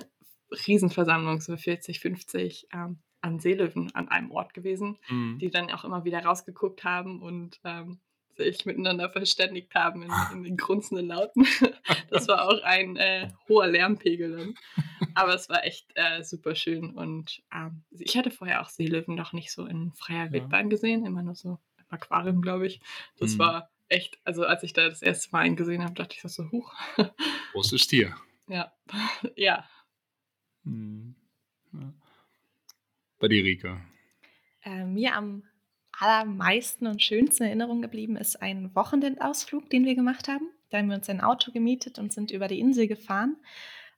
Riesenversammlung, 0.67 1.41
so 1.41 1.57
40, 1.57 1.99
50 1.99 2.67
ähm, 2.71 3.01
an 3.19 3.39
Seelöwen 3.39 3.93
an 3.93 4.07
einem 4.07 4.31
Ort 4.31 4.53
gewesen, 4.53 4.97
Mhm. 5.09 5.39
die 5.39 5.49
dann 5.49 5.69
auch 5.71 5.83
immer 5.83 6.05
wieder 6.05 6.23
rausgeguckt 6.23 6.83
haben 6.85 7.21
und 7.21 7.59
ähm, 7.65 7.99
sich 8.35 8.65
miteinander 8.65 9.09
verständigt 9.09 9.73
haben 9.75 10.03
in, 10.03 10.11
in 10.33 10.43
den 10.43 10.57
grunzenden 10.57 11.07
Lauten. 11.07 11.45
Das 12.09 12.27
war 12.27 12.47
auch 12.47 12.61
ein 12.63 12.95
äh, 12.97 13.29
hoher 13.49 13.67
Lärmpegel 13.67 14.37
dann. 14.37 14.55
Aber 15.15 15.33
es 15.33 15.49
war 15.49 15.63
echt 15.65 15.87
äh, 15.95 16.23
super 16.23 16.55
schön. 16.55 16.91
Und 16.91 17.41
ähm, 17.53 17.83
ich 17.91 18.15
hatte 18.17 18.31
vorher 18.31 18.61
auch 18.61 18.69
Seelöwen 18.69 19.15
noch 19.15 19.33
nicht 19.33 19.51
so 19.51 19.65
in 19.65 19.91
freier 19.93 20.25
Ja. 20.27 20.31
Wildbahn 20.31 20.69
gesehen, 20.69 21.05
immer 21.05 21.23
nur 21.23 21.35
so 21.35 21.59
im 21.77 21.85
Aquarium, 21.89 22.41
glaube 22.41 22.67
ich. 22.67 22.79
Das 23.17 23.33
Mhm. 23.33 23.39
war 23.39 23.69
echt, 23.89 24.19
also 24.23 24.45
als 24.45 24.63
ich 24.63 24.73
da 24.73 24.87
das 24.89 25.01
erste 25.01 25.29
Mal 25.31 25.39
einen 25.39 25.55
gesehen 25.55 25.83
habe, 25.83 25.93
dachte 25.95 26.15
ich 26.15 26.21
so, 26.31 26.49
huch. 26.51 26.73
Großes 27.53 27.87
Tier. 27.87 28.15
ja, 28.47 28.71
ja. 29.35 29.67
Mhm. 30.63 31.15
Ja. 31.73 31.93
Bei 33.19 33.27
dir, 33.27 33.43
Rika. 33.43 33.81
Äh, 34.63 34.85
mir 34.85 35.15
am 35.15 35.43
allermeisten 35.99 36.87
und 36.87 37.03
schönsten 37.03 37.43
in 37.43 37.49
Erinnerung 37.49 37.81
geblieben 37.81 38.15
ist 38.17 38.41
ein 38.41 38.73
Wochenendausflug, 38.75 39.69
den 39.69 39.85
wir 39.85 39.95
gemacht 39.95 40.27
haben. 40.27 40.49
Da 40.69 40.79
haben 40.79 40.89
wir 40.89 40.95
uns 40.95 41.09
ein 41.09 41.21
Auto 41.21 41.51
gemietet 41.51 41.99
und 41.99 42.11
sind 42.11 42.31
über 42.31 42.47
die 42.47 42.59
Insel 42.59 42.87
gefahren. 42.87 43.37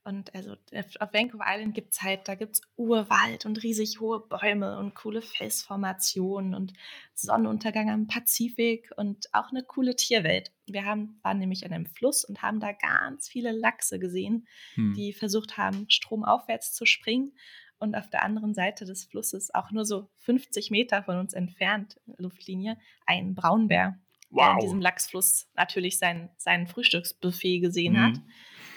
Und 0.05 0.35
also 0.35 0.51
auf 0.51 1.13
Vancouver 1.13 1.45
Island 1.47 1.73
gibt 1.73 1.93
es 1.93 2.03
halt, 2.03 2.27
da 2.27 2.35
gibt 2.35 2.57
es 2.57 2.61
Urwald 2.75 3.47
und 3.47 3.63
riesig 3.63 3.99
hohe 3.99 4.19
Bäume 4.19 4.77
und 4.77 4.93
coole 4.93 5.23
Felsformationen 5.23 6.53
und 6.53 6.73
Sonnenuntergang 7.15 7.89
am 7.89 8.05
Pazifik 8.05 8.91
und 8.97 9.25
auch 9.33 9.49
eine 9.49 9.63
coole 9.63 9.95
Tierwelt. 9.95 10.51
Wir 10.67 10.85
haben, 10.85 11.19
waren 11.23 11.39
nämlich 11.39 11.65
an 11.65 11.73
einem 11.73 11.87
Fluss 11.87 12.23
und 12.23 12.43
haben 12.43 12.59
da 12.59 12.71
ganz 12.71 13.27
viele 13.27 13.51
Lachse 13.51 13.97
gesehen, 13.97 14.47
hm. 14.75 14.93
die 14.93 15.11
versucht 15.11 15.57
haben, 15.57 15.87
stromaufwärts 15.89 16.73
zu 16.73 16.85
springen. 16.85 17.33
Und 17.77 17.95
auf 17.95 18.09
der 18.09 18.23
anderen 18.23 18.53
Seite 18.53 18.85
des 18.85 19.05
Flusses, 19.05 19.53
auch 19.53 19.71
nur 19.71 19.85
so 19.85 20.09
50 20.19 20.71
Meter 20.71 21.03
von 21.03 21.17
uns 21.17 21.33
entfernt, 21.33 21.99
Luftlinie, 22.17 22.77
ein 23.05 23.35
Braunbär, 23.35 23.99
wow. 24.29 24.45
der 24.45 24.51
in 24.53 24.59
diesem 24.59 24.81
Lachsfluss 24.81 25.49
natürlich 25.55 25.99
sein, 25.99 26.29
sein 26.37 26.67
Frühstücksbuffet 26.67 27.59
gesehen 27.59 27.95
hm. 27.95 28.03
hat 28.03 28.21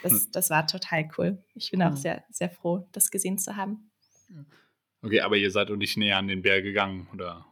das, 0.02 0.12
hm. 0.12 0.32
das 0.32 0.50
war 0.50 0.66
total 0.66 1.08
cool. 1.16 1.42
Ich 1.54 1.70
bin 1.70 1.82
auch 1.82 1.90
hm. 1.90 1.96
sehr, 1.96 2.24
sehr 2.30 2.50
froh, 2.50 2.88
das 2.92 3.10
gesehen 3.10 3.38
zu 3.38 3.56
haben. 3.56 3.90
Okay, 5.02 5.20
aber 5.20 5.36
ihr 5.36 5.50
seid 5.50 5.70
doch 5.70 5.76
nicht 5.76 5.96
näher 5.96 6.18
an 6.18 6.28
den 6.28 6.42
Berg 6.42 6.64
gegangen, 6.64 7.08
oder? 7.12 7.46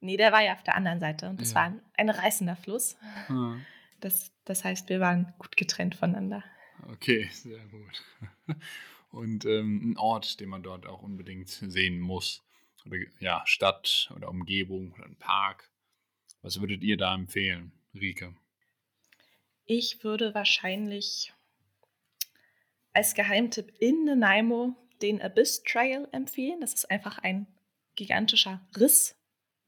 Nee, 0.00 0.16
der 0.16 0.32
war 0.32 0.42
ja 0.42 0.52
auf 0.52 0.62
der 0.62 0.76
anderen 0.76 1.00
Seite 1.00 1.28
und 1.30 1.40
das 1.40 1.50
ja. 1.50 1.56
war 1.56 1.62
ein, 1.64 1.82
ein 1.96 2.10
reißender 2.10 2.56
Fluss. 2.56 2.96
Ja. 3.28 3.56
Das, 4.00 4.32
das 4.44 4.64
heißt, 4.64 4.88
wir 4.90 5.00
waren 5.00 5.32
gut 5.38 5.56
getrennt 5.56 5.94
voneinander. 5.94 6.44
Okay, 6.92 7.28
sehr 7.30 7.64
gut. 7.68 8.02
Und 9.14 9.44
ähm, 9.44 9.92
ein 9.92 9.96
Ort, 9.96 10.40
den 10.40 10.48
man 10.48 10.64
dort 10.64 10.86
auch 10.86 11.02
unbedingt 11.02 11.48
sehen 11.48 12.00
muss. 12.00 12.42
Oder 12.84 12.98
ja, 13.20 13.42
Stadt 13.46 14.12
oder 14.16 14.28
Umgebung 14.28 14.92
oder 14.92 15.04
ein 15.04 15.16
Park. 15.16 15.70
Was 16.42 16.60
würdet 16.60 16.82
ihr 16.82 16.96
da 16.96 17.14
empfehlen, 17.14 17.70
Rike? 17.94 18.34
Ich 19.66 20.02
würde 20.02 20.34
wahrscheinlich 20.34 21.32
als 22.92 23.14
Geheimtipp 23.14 23.72
in 23.78 24.04
Nanaimo 24.04 24.76
den 25.00 25.22
Abyss 25.22 25.62
Trail 25.62 26.08
empfehlen. 26.10 26.60
Das 26.60 26.74
ist 26.74 26.90
einfach 26.90 27.18
ein 27.18 27.46
gigantischer 27.94 28.66
Riss 28.76 29.16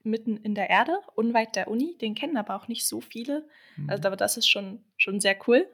mitten 0.03 0.37
in 0.39 0.57
der 0.57 0.71
Erde, 0.71 0.99
unweit 1.15 1.55
der 1.55 1.69
Uni. 1.69 1.97
Den 1.99 2.17
kennen 2.17 2.37
aber 2.37 2.57
auch 2.57 2.67
nicht 2.67 2.87
so 2.87 3.01
viele. 3.01 3.49
Mhm. 3.77 3.91
Also, 3.91 4.09
aber 4.09 4.17
das 4.17 4.37
ist 4.37 4.49
schon, 4.49 4.85
schon 4.97 5.21
sehr 5.21 5.39
cool. 5.47 5.69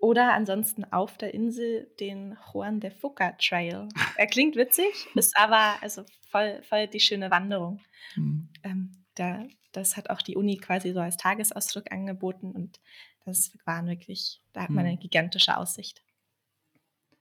Oder 0.00 0.32
ansonsten 0.32 0.84
auf 0.84 1.18
der 1.18 1.34
Insel 1.34 1.90
den 2.00 2.36
Juan 2.52 2.80
de 2.80 2.90
Fuca 2.90 3.32
Trail. 3.32 3.86
Er 4.16 4.26
klingt 4.26 4.56
witzig, 4.56 5.06
ist 5.14 5.36
aber 5.36 5.76
also 5.82 6.04
voll, 6.30 6.62
voll 6.62 6.88
die 6.88 7.00
schöne 7.00 7.30
Wanderung. 7.30 7.80
Mhm. 8.16 8.48
Ähm, 8.62 8.92
da, 9.14 9.46
das 9.72 9.98
hat 9.98 10.08
auch 10.08 10.22
die 10.22 10.36
Uni 10.36 10.56
quasi 10.56 10.92
so 10.92 11.00
als 11.00 11.18
Tagesausdruck 11.18 11.92
angeboten 11.92 12.52
und 12.52 12.80
das 13.26 13.52
war 13.66 13.86
wirklich, 13.86 14.40
da 14.54 14.62
hat 14.62 14.70
man 14.70 14.84
mhm. 14.84 14.90
eine 14.92 14.98
gigantische 14.98 15.56
Aussicht. 15.56 16.02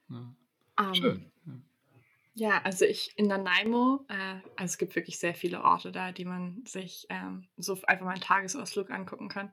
Ja. 0.09 0.33
Um, 0.79 0.95
Schön. 0.95 1.31
Ja. 2.33 2.61
also 2.63 2.85
ich 2.85 3.11
in 3.17 3.27
Nanaimo, 3.27 4.05
äh, 4.07 4.35
also 4.55 4.71
es 4.71 4.77
gibt 4.77 4.95
wirklich 4.95 5.19
sehr 5.19 5.35
viele 5.35 5.61
Orte 5.61 5.91
da, 5.91 6.13
die 6.13 6.23
man 6.23 6.63
sich 6.65 7.05
ähm, 7.09 7.49
so 7.57 7.77
einfach 7.85 8.05
mal 8.05 8.13
einen 8.13 8.21
Tagesausflug 8.21 8.89
angucken 8.89 9.27
kann. 9.27 9.51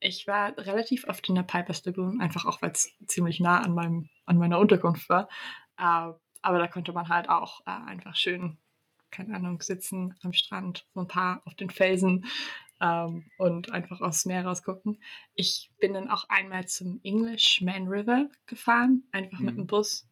Ich 0.00 0.26
war 0.26 0.56
relativ 0.58 1.06
oft 1.08 1.28
in 1.28 1.34
der 1.34 1.42
Pipers 1.42 1.84
Lagoon, 1.84 2.20
einfach 2.20 2.44
auch, 2.44 2.60
weil 2.62 2.72
es 2.72 2.92
ziemlich 3.06 3.40
nah 3.40 3.60
an, 3.60 3.74
meinem, 3.74 4.08
an 4.26 4.38
meiner 4.38 4.58
Unterkunft 4.58 5.08
war. 5.08 5.28
Äh, 5.78 6.12
aber 6.42 6.58
da 6.58 6.68
konnte 6.68 6.92
man 6.92 7.08
halt 7.08 7.28
auch 7.28 7.60
äh, 7.66 7.70
einfach 7.70 8.14
schön, 8.14 8.58
keine 9.10 9.34
Ahnung, 9.34 9.60
sitzen 9.62 10.14
am 10.22 10.32
Strand, 10.32 10.86
so 10.94 11.00
ein 11.00 11.08
paar 11.08 11.42
auf 11.44 11.54
den 11.54 11.70
Felsen 11.70 12.26
ähm, 12.80 13.24
und 13.38 13.72
einfach 13.72 14.00
aufs 14.00 14.26
Meer 14.26 14.44
rausgucken. 14.44 15.00
Ich 15.34 15.70
bin 15.80 15.94
dann 15.94 16.10
auch 16.10 16.28
einmal 16.28 16.66
zum 16.68 17.00
Englishman 17.02 17.88
River 17.88 18.28
gefahren, 18.46 19.04
einfach 19.12 19.38
mhm. 19.38 19.46
mit 19.46 19.56
dem 19.56 19.66
Bus. 19.66 20.08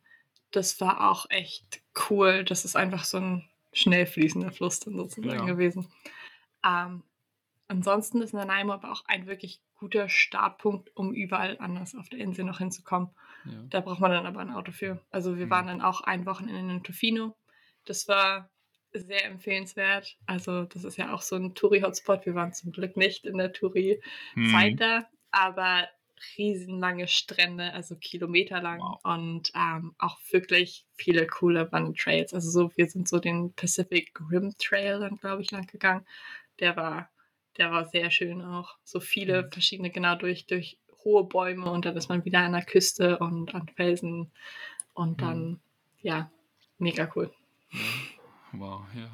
Das 0.50 0.80
war 0.80 1.10
auch 1.10 1.26
echt 1.30 1.82
cool. 2.08 2.44
Das 2.44 2.64
ist 2.64 2.76
einfach 2.76 3.04
so 3.04 3.18
ein 3.18 3.48
schnell 3.72 4.06
fließender 4.06 4.52
Fluss 4.52 4.80
dann 4.80 4.96
sozusagen 4.96 5.40
ja. 5.40 5.44
gewesen. 5.44 5.88
Ähm, 6.64 7.02
ansonsten 7.68 8.22
ist 8.22 8.32
Nanaimo 8.32 8.72
aber 8.72 8.92
auch 8.92 9.04
ein 9.06 9.26
wirklich 9.26 9.60
guter 9.84 10.08
Startpunkt, 10.08 10.90
um 10.96 11.12
überall 11.12 11.58
anders 11.58 11.94
auf 11.94 12.08
der 12.08 12.18
Insel 12.18 12.46
noch 12.46 12.58
hinzukommen. 12.58 13.10
Ja. 13.44 13.52
Da 13.68 13.80
braucht 13.80 14.00
man 14.00 14.10
dann 14.10 14.24
aber 14.24 14.40
ein 14.40 14.50
Auto 14.50 14.72
für. 14.72 14.98
Also 15.10 15.36
wir 15.36 15.44
mhm. 15.44 15.50
waren 15.50 15.66
dann 15.66 15.82
auch 15.82 16.00
ein 16.00 16.24
Wochenende 16.24 16.72
in 16.72 16.82
Tofino. 16.82 17.36
Das 17.84 18.08
war 18.08 18.50
sehr 18.94 19.26
empfehlenswert. 19.26 20.16
Also 20.24 20.64
das 20.64 20.84
ist 20.84 20.96
ja 20.96 21.12
auch 21.12 21.20
so 21.20 21.36
ein 21.36 21.54
Touri-Hotspot. 21.54 22.24
Wir 22.24 22.34
waren 22.34 22.54
zum 22.54 22.72
Glück 22.72 22.96
nicht 22.96 23.26
in 23.26 23.36
der 23.36 23.52
Touri-Zeit 23.52 24.70
hm. 24.70 24.76
da, 24.78 25.06
aber 25.30 25.86
riesenlange 26.38 27.06
Strände, 27.06 27.74
also 27.74 27.96
kilometerlang 27.96 28.80
wow. 28.80 29.00
und 29.04 29.52
ähm, 29.54 29.94
auch 29.98 30.18
wirklich 30.30 30.86
viele 30.96 31.26
coole 31.26 31.70
Wandertrails. 31.72 32.32
Also 32.32 32.48
so, 32.48 32.72
wir 32.76 32.86
sind 32.86 33.06
so 33.06 33.18
den 33.18 33.52
Pacific 33.52 34.18
Rim 34.30 34.54
Trail 34.58 35.00
dann, 35.00 35.16
glaube 35.16 35.42
ich, 35.42 35.50
lang 35.50 35.66
gegangen. 35.66 36.06
Der 36.60 36.74
war, 36.76 37.10
der 37.56 37.70
war 37.70 37.84
sehr 37.84 38.10
schön 38.10 38.42
auch. 38.42 38.76
So 38.84 39.00
viele 39.00 39.44
mhm. 39.44 39.52
verschiedene, 39.52 39.90
genau 39.90 40.16
durch, 40.16 40.46
durch 40.46 40.78
hohe 41.04 41.24
Bäume 41.24 41.70
und 41.70 41.84
dann 41.84 41.96
ist 41.96 42.08
man 42.08 42.24
wieder 42.24 42.40
an 42.40 42.52
der 42.52 42.64
Küste 42.64 43.18
und 43.18 43.54
an 43.54 43.68
Felsen 43.76 44.30
und 44.94 45.20
dann, 45.20 45.48
mhm. 45.48 45.60
ja, 46.02 46.30
mega 46.78 47.10
cool. 47.14 47.30
Wow, 48.52 48.82
ja. 48.94 49.10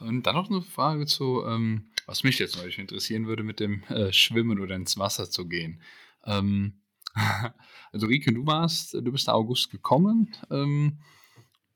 Und 0.00 0.24
dann 0.24 0.34
noch 0.34 0.50
eine 0.50 0.62
Frage 0.62 1.06
zu, 1.06 1.44
ähm, 1.46 1.86
was 2.06 2.24
mich 2.24 2.38
jetzt 2.38 2.56
neulich 2.56 2.78
interessieren 2.78 3.26
würde, 3.26 3.42
mit 3.42 3.60
dem 3.60 3.82
äh, 3.84 4.12
Schwimmen 4.12 4.60
oder 4.60 4.74
ins 4.74 4.98
Wasser 4.98 5.30
zu 5.30 5.48
gehen. 5.48 5.80
Ähm, 6.24 6.80
also 7.92 8.06
Rike, 8.06 8.32
du 8.32 8.46
warst, 8.46 8.94
du 8.94 9.12
bist 9.12 9.28
August 9.28 9.70
gekommen. 9.70 10.34
Ähm, 10.50 10.98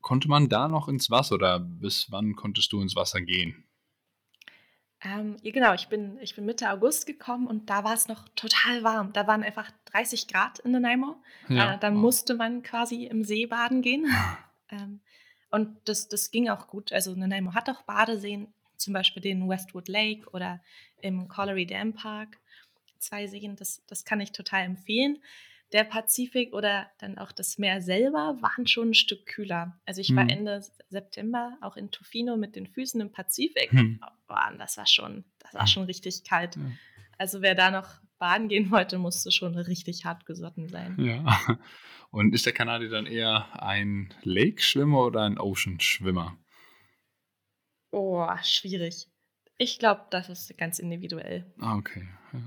konnte 0.00 0.28
man 0.28 0.48
da 0.48 0.68
noch 0.68 0.88
ins 0.88 1.10
Wasser 1.10 1.36
oder 1.36 1.60
bis 1.60 2.10
wann 2.10 2.34
konntest 2.34 2.72
du 2.72 2.80
ins 2.80 2.96
Wasser 2.96 3.20
gehen? 3.20 3.64
Ähm, 5.02 5.36
ja, 5.42 5.52
genau, 5.52 5.74
ich 5.74 5.88
bin, 5.88 6.18
ich 6.20 6.34
bin 6.34 6.44
Mitte 6.44 6.70
August 6.70 7.06
gekommen 7.06 7.46
und 7.46 7.70
da 7.70 7.84
war 7.84 7.94
es 7.94 8.08
noch 8.08 8.28
total 8.30 8.82
warm. 8.82 9.12
Da 9.12 9.26
waren 9.26 9.44
einfach 9.44 9.70
30 9.92 10.26
Grad 10.26 10.58
in 10.60 10.72
Nanaimo. 10.72 11.16
Ja, 11.48 11.74
äh, 11.74 11.78
da 11.78 11.92
wow. 11.92 11.98
musste 11.98 12.34
man 12.34 12.62
quasi 12.62 13.04
im 13.04 13.22
See 13.22 13.46
baden 13.46 13.82
gehen. 13.82 14.06
ähm, 14.70 15.00
und 15.50 15.76
das, 15.84 16.08
das 16.08 16.30
ging 16.30 16.48
auch 16.48 16.66
gut. 16.66 16.92
Also 16.92 17.14
Nanaimo 17.14 17.54
hat 17.54 17.70
auch 17.70 17.82
Badeseen, 17.82 18.52
zum 18.76 18.92
Beispiel 18.92 19.22
den 19.22 19.48
Westwood 19.48 19.88
Lake 19.88 20.28
oder 20.30 20.60
im 21.00 21.28
Colliery 21.28 21.66
Dam 21.66 21.92
Park. 21.92 22.38
Zwei 22.98 23.28
Seen, 23.28 23.54
das, 23.54 23.82
das 23.86 24.04
kann 24.04 24.20
ich 24.20 24.32
total 24.32 24.64
empfehlen. 24.64 25.18
Der 25.72 25.84
Pazifik 25.84 26.54
oder 26.54 26.90
dann 26.98 27.18
auch 27.18 27.30
das 27.30 27.58
Meer 27.58 27.82
selber 27.82 28.38
waren 28.40 28.66
schon 28.66 28.90
ein 28.90 28.94
Stück 28.94 29.26
kühler. 29.26 29.78
Also 29.84 30.00
ich 30.00 30.14
war 30.16 30.22
hm. 30.22 30.30
Ende 30.30 30.62
September 30.88 31.58
auch 31.60 31.76
in 31.76 31.90
Tofino 31.90 32.36
mit 32.36 32.56
den 32.56 32.66
Füßen 32.66 33.00
im 33.00 33.12
Pazifik. 33.12 33.70
Hm. 33.72 34.00
Oh, 34.28 34.34
das 34.56 34.78
war 34.78 34.86
schon, 34.86 35.24
das 35.40 35.54
war 35.54 35.66
schon 35.66 35.84
richtig 35.84 36.24
kalt. 36.24 36.56
Ja. 36.56 36.62
Also 37.18 37.42
wer 37.42 37.54
da 37.54 37.70
noch 37.70 38.00
baden 38.18 38.48
gehen 38.48 38.70
wollte, 38.70 38.98
musste 38.98 39.30
schon 39.30 39.54
richtig 39.56 40.04
hart 40.04 40.26
gesotten 40.26 40.68
sein. 40.68 40.96
Ja. 40.98 41.38
Und 42.10 42.34
ist 42.34 42.46
der 42.46 42.54
Kanadier 42.54 42.88
dann 42.88 43.06
eher 43.06 43.62
ein 43.62 44.14
Lake-Schwimmer 44.22 45.04
oder 45.04 45.24
ein 45.24 45.38
Ocean-Schwimmer? 45.38 46.38
Oh, 47.90 48.26
schwierig. 48.42 49.08
Ich 49.58 49.78
glaube, 49.78 50.06
das 50.10 50.28
ist 50.28 50.56
ganz 50.56 50.78
individuell. 50.78 51.52
Ah, 51.58 51.76
okay. 51.76 52.08
Ja. 52.32 52.40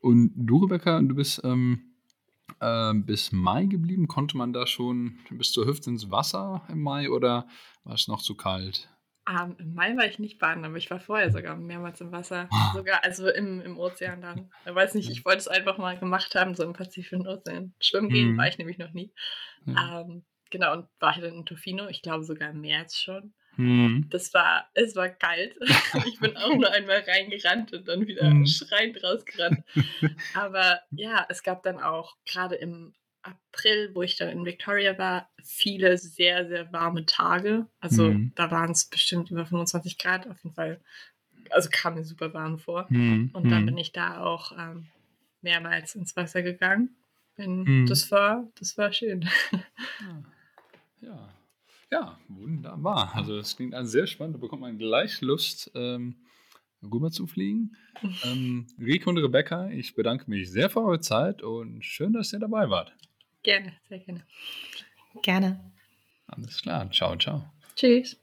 Und 0.00 0.32
du, 0.36 0.58
Rebecca, 0.58 1.00
du 1.00 1.14
bist 1.14 1.40
ähm, 1.42 1.95
äh, 2.60 2.94
bis 2.94 3.32
Mai 3.32 3.66
geblieben. 3.66 4.08
Konnte 4.08 4.36
man 4.36 4.52
da 4.52 4.66
schon 4.66 5.18
bis 5.30 5.52
zur 5.52 5.66
Hüfte 5.66 5.90
ins 5.90 6.10
Wasser 6.10 6.62
im 6.68 6.82
Mai 6.82 7.10
oder 7.10 7.46
war 7.84 7.94
es 7.94 8.08
noch 8.08 8.22
zu 8.22 8.34
kalt? 8.34 8.88
Um, 9.28 9.56
Im 9.58 9.74
Mai 9.74 9.96
war 9.96 10.06
ich 10.06 10.20
nicht 10.20 10.38
baden, 10.38 10.64
aber 10.64 10.76
ich 10.76 10.88
war 10.88 11.00
vorher 11.00 11.32
sogar 11.32 11.56
mehrmals 11.56 12.00
im 12.00 12.12
Wasser. 12.12 12.48
Ah. 12.52 12.72
Sogar, 12.74 13.02
also 13.02 13.28
im, 13.28 13.60
im 13.60 13.76
Ozean 13.76 14.20
dann. 14.20 14.52
Ich 14.64 14.72
weiß 14.72 14.94
nicht, 14.94 15.10
ich 15.10 15.24
wollte 15.24 15.38
es 15.38 15.48
einfach 15.48 15.78
mal 15.78 15.98
gemacht 15.98 16.36
haben, 16.36 16.54
so 16.54 16.62
im 16.62 16.74
Pazifischen 16.74 17.26
Ozean. 17.26 17.74
Schwimmen 17.80 18.08
gehen 18.08 18.32
mhm. 18.32 18.38
war 18.38 18.46
ich 18.46 18.58
nämlich 18.58 18.78
noch 18.78 18.92
nie. 18.92 19.12
Mhm. 19.64 19.76
Um, 19.76 20.24
genau, 20.50 20.74
und 20.74 20.86
war 21.00 21.16
ich 21.16 21.22
dann 21.22 21.34
in 21.34 21.44
Tofino, 21.44 21.88
ich 21.88 22.02
glaube 22.02 22.22
sogar 22.22 22.50
im 22.50 22.60
März 22.60 22.98
schon. 22.98 23.34
Mhm. 23.56 24.06
Das 24.10 24.32
war, 24.34 24.68
es 24.74 24.96
war 24.96 25.08
kalt. 25.08 25.56
ich 26.06 26.18
bin 26.20 26.36
auch 26.36 26.54
nur 26.54 26.70
einmal 26.70 27.04
reingerannt 27.06 27.72
und 27.72 27.88
dann 27.88 28.06
wieder 28.06 28.28
mhm. 28.30 28.46
schreiend 28.46 29.02
rausgerannt. 29.02 29.62
Aber 30.34 30.80
ja, 30.90 31.26
es 31.28 31.42
gab 31.42 31.62
dann 31.62 31.80
auch 31.80 32.16
gerade 32.24 32.56
im 32.56 32.94
April, 33.26 33.90
wo 33.94 34.02
ich 34.02 34.16
dann 34.16 34.28
in 34.28 34.44
Victoria 34.44 34.96
war, 34.98 35.28
viele 35.42 35.98
sehr, 35.98 36.46
sehr 36.46 36.72
warme 36.72 37.06
Tage. 37.06 37.66
Also 37.80 38.10
mhm. 38.10 38.32
da 38.34 38.50
waren 38.50 38.70
es 38.70 38.86
bestimmt 38.86 39.30
über 39.30 39.44
25 39.46 39.98
Grad 39.98 40.26
auf 40.28 40.42
jeden 40.42 40.54
Fall. 40.54 40.80
Also 41.50 41.68
kam 41.70 41.94
mir 41.94 42.04
super 42.04 42.32
warm 42.34 42.58
vor. 42.58 42.86
Mhm. 42.88 43.30
Und 43.32 43.50
dann 43.50 43.62
mhm. 43.62 43.66
bin 43.66 43.78
ich 43.78 43.92
da 43.92 44.20
auch 44.22 44.52
ähm, 44.58 44.86
mehrmals 45.42 45.94
ins 45.94 46.16
Wasser 46.16 46.42
gegangen. 46.42 46.96
Und 47.36 47.64
mhm. 47.64 47.86
das 47.86 48.10
war, 48.10 48.48
das 48.58 48.78
war 48.78 48.92
schön. 48.92 49.28
Ja. 49.52 51.08
ja. 51.08 51.28
Wunderbar. 52.28 53.14
Also 53.14 53.36
das 53.36 53.56
klingt 53.56 53.74
an 53.74 53.86
sehr 53.86 54.06
spannend. 54.06 54.36
Da 54.36 54.40
bekommt 54.40 54.62
man 54.62 54.78
gleich 54.78 55.20
Lust, 55.20 55.70
ähm, 55.74 56.16
rüber 56.82 57.10
zu 57.10 57.26
fliegen. 57.26 57.76
ähm, 58.24 58.66
Rico 58.78 59.10
und 59.10 59.18
Rebecca, 59.18 59.68
ich 59.70 59.94
bedanke 59.94 60.28
mich 60.28 60.50
sehr 60.50 60.68
für 60.70 60.80
eure 60.80 61.00
Zeit 61.00 61.42
und 61.42 61.84
schön, 61.84 62.12
dass 62.12 62.32
ihr 62.32 62.38
dabei 62.38 62.68
wart. 62.70 62.94
Gerne, 63.42 63.72
sehr 63.88 64.00
gerne. 64.00 64.26
Gerne. 65.22 65.72
Alles 66.26 66.60
klar. 66.60 66.90
Ciao, 66.90 67.16
ciao. 67.16 67.44
Tschüss. 67.76 68.20